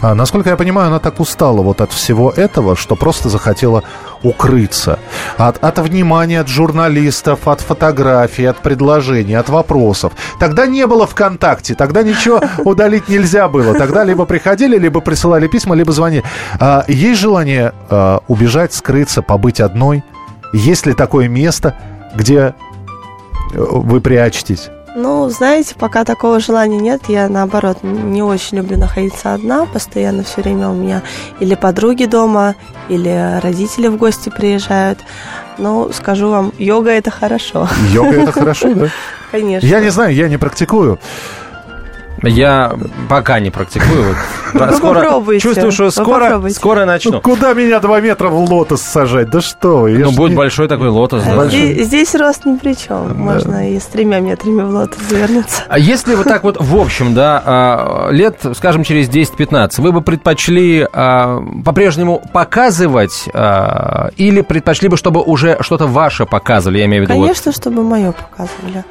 А, 0.02 0.14
Насколько 0.14 0.50
я 0.50 0.56
понимаю, 0.56 0.88
она 0.88 0.98
так 0.98 1.18
устала 1.20 1.62
вот 1.62 1.80
от 1.80 1.92
всего 1.92 2.30
этого, 2.30 2.76
что 2.76 2.94
просто 2.96 3.28
захотела 3.30 3.84
укрыться 4.22 4.98
от, 5.36 5.62
от 5.62 5.78
внимания 5.78 6.40
от 6.40 6.48
журналистов, 6.48 7.48
от 7.48 7.60
фотографий, 7.60 8.44
от 8.44 8.58
предложений, 8.58 9.34
от 9.34 9.48
вопросов. 9.48 10.12
Тогда 10.38 10.66
не 10.66 10.86
было 10.86 11.06
ВКонтакте, 11.06 11.74
тогда 11.74 12.02
ничего 12.02 12.40
удалить 12.64 13.08
нельзя 13.08 13.48
было. 13.48 13.74
Тогда 13.74 14.04
либо 14.04 14.26
приходили, 14.26 14.78
либо 14.78 15.00
присылали 15.00 15.46
письма, 15.48 15.74
либо 15.74 15.92
звонили. 15.92 16.24
А, 16.58 16.84
есть 16.88 17.20
желание 17.20 17.72
а, 17.88 18.20
убежать, 18.28 18.72
скрыться, 18.72 19.22
побыть 19.22 19.60
одной? 19.60 20.04
Есть 20.52 20.86
ли 20.86 20.94
такое 20.94 21.28
место, 21.28 21.76
где 22.14 22.38
э, 22.38 22.52
вы 23.54 24.00
прячетесь? 24.00 24.68
Ну, 24.96 25.28
знаете, 25.30 25.74
пока 25.76 26.04
такого 26.04 26.40
желания 26.40 26.78
нет. 26.78 27.02
Я, 27.08 27.28
наоборот, 27.28 27.78
не 27.82 28.22
очень 28.22 28.58
люблю 28.58 28.76
находиться 28.76 29.34
одна. 29.34 29.66
Постоянно 29.66 30.24
все 30.24 30.42
время 30.42 30.68
у 30.68 30.74
меня 30.74 31.02
или 31.38 31.54
подруги 31.54 32.04
дома, 32.04 32.56
или 32.88 33.40
родители 33.40 33.88
в 33.88 33.96
гости 33.96 34.30
приезжают. 34.30 34.98
Ну, 35.58 35.90
скажу 35.92 36.30
вам, 36.30 36.52
йога– 36.58 36.90
это 36.92 37.10
хорошо. 37.10 37.68
Йога 37.92 38.22
это 38.22 38.32
хорошо, 38.32 38.74
да? 38.74 38.88
Конечно. 39.30 39.66
Я 39.66 39.80
не 39.80 39.90
знаю, 39.90 40.14
я 40.14 40.28
не 40.28 40.38
практикую. 40.38 40.98
Я 42.22 42.72
пока 43.08 43.40
не 43.40 43.50
практикую. 43.50 44.08
Вот. 44.08 44.16
Ну, 44.52 44.72
Скоро- 44.72 44.94
попробуйте. 45.04 45.40
Чувствую, 45.42 45.70
что 45.70 45.84
Вы 45.84 45.90
скоро, 45.92 46.20
попробуйте. 46.24 46.56
скоро 46.56 46.80
Ну, 46.80 46.86
начну. 46.86 47.20
куда 47.20 47.54
меня 47.54 47.78
два 47.78 48.00
метра 48.00 48.28
в 48.28 48.34
лотос 48.50 48.82
сажать? 48.82 49.30
Да 49.30 49.40
что 49.40 49.82
вы? 49.82 49.96
Ну, 49.96 50.10
будет 50.10 50.30
не- 50.32 50.36
большой 50.36 50.66
такой 50.66 50.88
лотос. 50.88 51.22
да. 51.22 51.42
А 51.42 51.46
Здесь, 51.46 51.86
здесь 51.86 52.14
рост 52.16 52.44
ни 52.46 52.56
при 52.56 52.74
чем. 52.74 53.16
Можно 53.16 53.70
и 53.72 53.78
с 53.78 53.84
тремя 53.84 54.18
метрами 54.18 54.62
в 54.62 54.70
лотос 54.70 54.98
завернуться. 55.08 55.62
А 55.68 55.78
если 55.78 56.16
вот 56.16 56.26
так 56.26 56.42
вот 56.42 56.56
в 56.60 56.76
общем, 56.76 57.14
да, 57.14 57.40
а, 57.46 58.08
лет, 58.10 58.40
скажем, 58.56 58.82
через 58.82 59.08
10-15, 59.08 59.78
вы 59.80 59.92
бы 59.92 60.00
предпочли 60.02 60.84
а, 60.92 61.40
по-прежнему 61.64 62.20
показывать 62.32 63.28
а, 63.32 64.10
или 64.16 64.40
предпочли 64.40 64.88
бы, 64.88 64.96
чтобы 64.96 65.22
уже 65.22 65.58
что-то 65.60 65.86
ваше 65.86 66.26
показывали, 66.26 66.78
я 66.78 66.86
имею 66.86 67.04
в 67.04 67.08
виду? 67.08 67.16
вот- 67.20 67.22
Конечно, 67.26 67.52
чтобы 67.52 67.84
мое 67.84 68.10
показывали. 68.12 68.84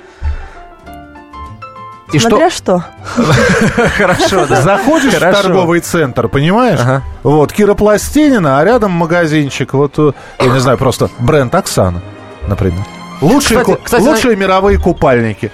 И? 2.12 2.20
Смотря 2.20 2.50
что. 2.50 2.84
Хорошо, 3.98 4.46
да. 4.48 4.62
Заходишь 4.62 5.14
в 5.14 5.20
торговый 5.20 5.80
центр, 5.80 6.28
понимаешь? 6.28 6.80
Ага. 6.82 7.04
Вот, 7.24 7.52
Кира 7.54 7.76
Пластинина, 7.76 8.60
а 8.60 8.66
рядом 8.66 8.92
магазинчик, 8.92 9.74
вот, 9.74 9.94
э, 10.00 10.12
я 10.40 10.48
не 10.48 10.60
знаю, 10.60 10.78
просто 10.78 11.10
бренд 11.20 11.54
Оксана, 11.54 12.02
например. 12.48 12.84
Лучшие, 13.22 13.60
Кстати- 13.60 13.78
ку- 13.78 13.84
кстати, 13.84 14.02
лучшие 14.02 14.36
мировые 14.36 14.80
купальники. 14.80 15.52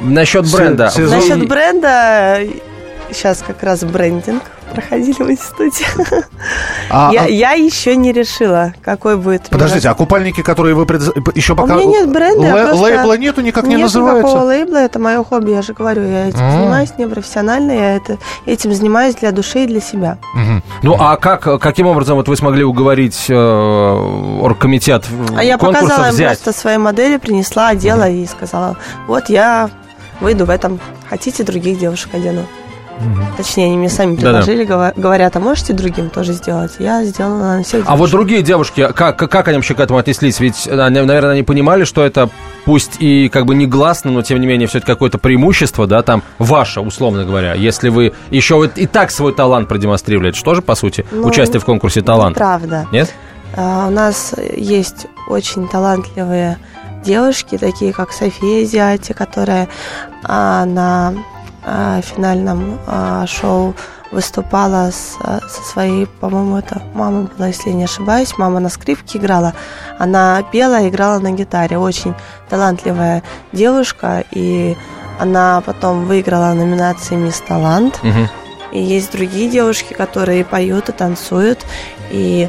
Насчет 0.00 0.50
бренда. 0.50 0.88
сезон- 0.94 1.18
Насчет 1.18 1.48
бренда, 1.48 2.38
сейчас 3.10 3.42
как 3.46 3.62
раз 3.62 3.82
брендинг 3.84 4.42
проходили 4.68 5.22
в 5.22 5.30
институте. 5.30 5.84
А, 6.90 7.10
я, 7.12 7.24
а- 7.24 7.28
я 7.28 7.52
еще 7.52 7.96
не 7.96 8.12
решила, 8.12 8.72
какой 8.82 9.16
будет. 9.18 9.46
у 9.48 9.50
подождите, 9.50 9.90
а 9.90 9.94
купальники, 9.94 10.40
которые 10.42 10.74
вы 10.74 10.86
пред- 10.86 11.14
еще 11.36 11.54
пока... 11.54 11.74
меня 11.74 11.84
нет 11.84 12.10
бренда, 12.10 12.46
Лэ- 12.46 12.64
просто- 12.68 12.82
Лейбла 12.82 13.18
нету, 13.18 13.40
никак 13.42 13.64
не 13.64 13.70
Нет 13.74 13.80
называется? 13.82 14.22
никакого 14.26 14.44
лейбла, 14.46 14.76
это 14.78 14.98
мое 14.98 15.22
хобби, 15.22 15.50
я 15.50 15.60
же 15.60 15.74
говорю, 15.74 16.02
я 16.08 16.28
этим 16.28 16.40
М. 16.40 16.52
занимаюсь 16.52 16.92
непрофессионально, 16.96 17.72
я 17.72 17.96
это, 17.96 18.16
этим 18.46 18.72
занимаюсь 18.72 19.16
для 19.16 19.32
души 19.32 19.64
и 19.64 19.66
для 19.66 19.80
себя. 19.82 20.16
Мгм. 20.34 20.62
Ну, 20.82 20.96
а 20.98 21.16
как, 21.16 21.60
каким 21.60 21.88
образом 21.88 22.16
вот 22.16 22.26
вы 22.28 22.36
смогли 22.36 22.64
уговорить 22.64 23.26
э, 23.28 23.34
оргкомитет 24.40 25.04
А 25.36 25.44
я 25.44 25.58
показала 25.58 26.06
им 26.06 26.14
взять? 26.14 26.38
просто 26.40 26.58
свои 26.58 26.78
модели, 26.78 27.18
принесла, 27.18 27.68
одела 27.68 28.08
и 28.08 28.24
сказала, 28.26 28.76
вот 29.06 29.28
я 29.28 29.68
выйду 30.20 30.46
в 30.46 30.50
этом, 30.50 30.80
хотите 31.10 31.42
других 31.44 31.78
девушек 31.78 32.14
одену. 32.14 32.46
Точнее, 33.36 33.66
они 33.66 33.76
мне 33.76 33.88
сами 33.88 34.16
предложили, 34.16 34.64
гова- 34.64 34.92
говорят, 34.96 35.36
а 35.36 35.40
можете 35.40 35.72
другим 35.72 36.10
тоже 36.10 36.32
сделать? 36.32 36.72
Я 36.78 37.04
сделала 37.04 37.56
на 37.58 37.62
всех 37.62 37.84
А 37.86 37.90
вот 37.92 37.96
девушек. 37.96 38.12
другие 38.12 38.42
девушки, 38.42 38.88
как, 38.94 39.16
как 39.16 39.48
они 39.48 39.56
вообще 39.56 39.74
к 39.74 39.80
этому 39.80 39.98
отнеслись? 39.98 40.40
Ведь, 40.40 40.66
они, 40.66 41.00
наверное, 41.00 41.32
они 41.32 41.42
понимали, 41.44 41.84
что 41.84 42.04
это 42.04 42.28
пусть 42.64 42.96
и 43.00 43.28
как 43.28 43.46
бы 43.46 43.54
негласно, 43.54 44.10
но 44.10 44.22
тем 44.22 44.40
не 44.40 44.46
менее 44.46 44.66
все-таки 44.66 44.90
какое-то 44.92 45.18
преимущество, 45.18 45.86
да, 45.86 46.02
там, 46.02 46.22
ваше, 46.38 46.80
условно 46.80 47.24
говоря. 47.24 47.54
Если 47.54 47.88
вы 47.88 48.12
еще 48.30 48.56
вот 48.56 48.76
и 48.76 48.86
так 48.86 49.10
свой 49.10 49.32
талант 49.32 49.68
продемонстрировали, 49.68 50.30
это 50.30 50.38
что 50.38 50.54
же, 50.54 50.62
по 50.62 50.74
сути, 50.74 51.06
Ну, 51.12 51.26
участие 51.28 51.60
в 51.60 51.64
конкурсе 51.64 52.02
талант? 52.02 52.36
Правда. 52.36 52.86
Нет? 52.92 53.14
А, 53.56 53.86
У 53.86 53.90
нас 53.90 54.34
есть 54.56 55.06
очень 55.28 55.68
талантливые 55.68 56.58
девушки, 57.04 57.56
такие 57.58 57.92
как 57.92 58.12
София 58.12 58.64
Зиати, 58.64 59.12
которая 59.12 59.68
а, 60.24 60.64
на 60.64 61.08
а, 61.08 61.14
финальном 62.02 62.78
а, 62.86 63.26
шоу 63.26 63.74
выступала 64.10 64.90
с- 64.90 65.16
а, 65.22 65.40
со 65.48 65.62
своей, 65.72 66.06
по-моему, 66.06 66.56
это 66.58 66.80
мама 66.94 67.28
была, 67.36 67.48
если 67.48 67.70
не 67.70 67.84
ошибаюсь, 67.84 68.38
мама 68.38 68.58
на 68.60 68.68
скрипке 68.70 69.18
играла, 69.18 69.52
она 69.98 70.42
пела 70.52 70.88
играла 70.88 71.18
на 71.18 71.30
гитаре, 71.32 71.76
очень 71.78 72.14
талантливая 72.48 73.22
девушка, 73.52 74.24
и 74.30 74.76
она 75.20 75.60
потом 75.66 76.06
выиграла 76.06 76.54
номинации 76.54 77.16
«Мисс 77.16 77.40
Талант», 77.46 78.00
Мгм. 78.02 78.28
и 78.72 78.80
есть 78.80 79.12
другие 79.12 79.50
девушки, 79.50 79.92
которые 79.94 80.44
поют 80.44 80.88
и 80.88 80.92
танцуют. 80.92 81.66
И 82.10 82.48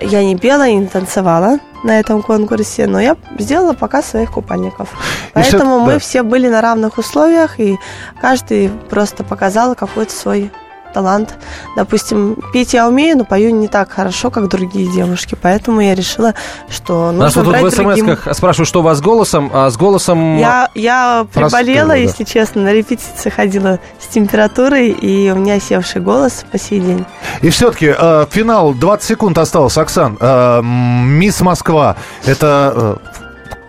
я 0.00 0.24
не 0.24 0.36
пела 0.36 0.68
и 0.68 0.74
не 0.74 0.86
танцевала 0.86 1.58
на 1.82 1.98
этом 1.98 2.22
конкурсе, 2.22 2.86
но 2.86 3.00
я 3.00 3.16
сделала 3.38 3.72
показ 3.72 4.10
своих 4.10 4.32
купальников. 4.32 4.92
И 4.92 5.32
Поэтому 5.34 5.80
мы 5.80 5.94
да. 5.94 5.98
все 5.98 6.22
были 6.22 6.48
на 6.48 6.60
равных 6.60 6.98
условиях, 6.98 7.58
и 7.58 7.78
каждый 8.20 8.70
просто 8.90 9.24
показал 9.24 9.74
какой-то 9.74 10.12
свой 10.12 10.50
талант. 10.92 11.34
Допустим, 11.76 12.36
петь 12.52 12.74
я 12.74 12.88
умею, 12.88 13.18
но 13.18 13.24
пою 13.24 13.50
не 13.50 13.68
так 13.68 13.90
хорошо, 13.90 14.30
как 14.30 14.48
другие 14.48 14.90
девушки. 14.90 15.36
Поэтому 15.40 15.80
я 15.80 15.94
решила, 15.94 16.34
что 16.68 17.12
Нас 17.12 17.34
нужно 17.34 17.52
вот 17.52 17.60
тут 17.60 17.72
в 17.72 17.76
другим. 17.76 18.06
смс-ках 18.06 18.34
спрашивают, 18.34 18.68
что 18.68 18.80
у 18.80 18.82
вас 18.82 18.98
с 18.98 19.00
голосом, 19.00 19.50
а 19.52 19.70
с 19.70 19.76
голосом... 19.76 20.38
Я, 20.38 20.68
я 20.74 21.26
приболела, 21.32 21.88
да. 21.88 21.94
если 21.94 22.24
честно, 22.24 22.62
на 22.62 22.72
репетиции 22.72 23.30
ходила 23.30 23.78
с 23.98 24.06
температурой, 24.06 24.90
и 24.90 25.30
у 25.30 25.36
меня 25.36 25.60
севший 25.60 26.00
голос 26.00 26.44
по 26.50 26.58
сей 26.58 26.80
день. 26.80 27.04
И 27.42 27.50
все-таки 27.50 27.94
э, 27.96 28.26
финал, 28.30 28.74
20 28.74 29.06
секунд 29.06 29.38
осталось, 29.38 29.76
Оксан. 29.76 30.16
Э, 30.20 30.60
Мисс 30.62 31.40
Москва, 31.40 31.96
это... 32.24 32.98
э, 33.04 33.20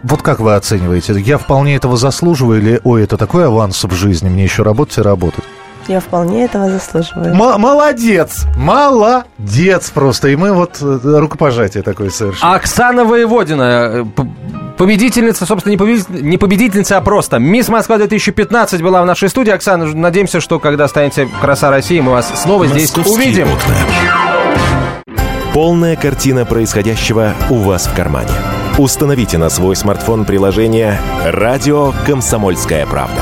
вот 0.04 0.24
как 0.24 0.40
вы 0.40 0.56
оцениваете? 0.56 1.14
Я 1.20 1.38
вполне 1.38 1.76
этого 1.76 1.96
заслуживаю 1.96 2.60
или, 2.60 2.82
ой, 2.84 3.04
это 3.04 3.18
такой 3.18 3.46
аванс 3.46 3.84
в 3.84 3.94
жизни, 3.94 4.30
мне 4.30 4.44
еще 4.44 4.64
работать 4.64 4.98
и 4.98 5.02
работать? 5.02 5.44
Я 5.92 6.00
вполне 6.00 6.46
этого 6.46 6.70
заслуживаю. 6.70 7.34
М- 7.34 7.60
молодец! 7.62 8.46
Молодец 8.58 9.90
просто! 9.90 10.30
И 10.30 10.36
мы 10.36 10.54
вот 10.54 10.78
э, 10.82 11.00
рукопожатие 11.04 11.84
такое 11.84 12.10
совершили. 12.10 12.50
Оксана 12.50 13.04
Воеводина, 13.04 13.64
э, 13.64 14.06
победительница, 14.78 15.46
собственно, 15.46 15.72
не, 15.72 15.78
победитель- 15.78 16.22
не 16.24 16.38
победительница, 16.38 16.98
а 16.98 17.02
просто 17.02 17.40
Мисс 17.40 17.68
Москва 17.68 17.98
2015 17.98 18.82
была 18.82 19.02
в 19.02 19.06
нашей 19.06 19.28
студии. 19.30 19.52
Оксана, 19.52 19.86
надеемся, 19.86 20.40
что 20.40 20.60
когда 20.60 20.88
станете 20.88 21.28
краса 21.42 21.70
России, 21.70 22.00
мы 22.00 22.12
вас 22.14 22.32
снова 22.42 22.68
здесь 22.68 22.96
увидим. 22.96 23.48
окна. 23.52 23.76
Полная 25.54 25.98
картина 25.98 26.46
происходящего 26.46 27.34
у 27.50 27.56
вас 27.56 27.86
в 27.88 27.94
кармане. 27.94 28.32
Установите 28.78 29.38
на 29.38 29.50
свой 29.50 29.76
смартфон 29.76 30.24
приложение 30.24 30.98
«Радио 31.26 31.92
Комсомольская 32.08 32.86
правда». 32.86 33.22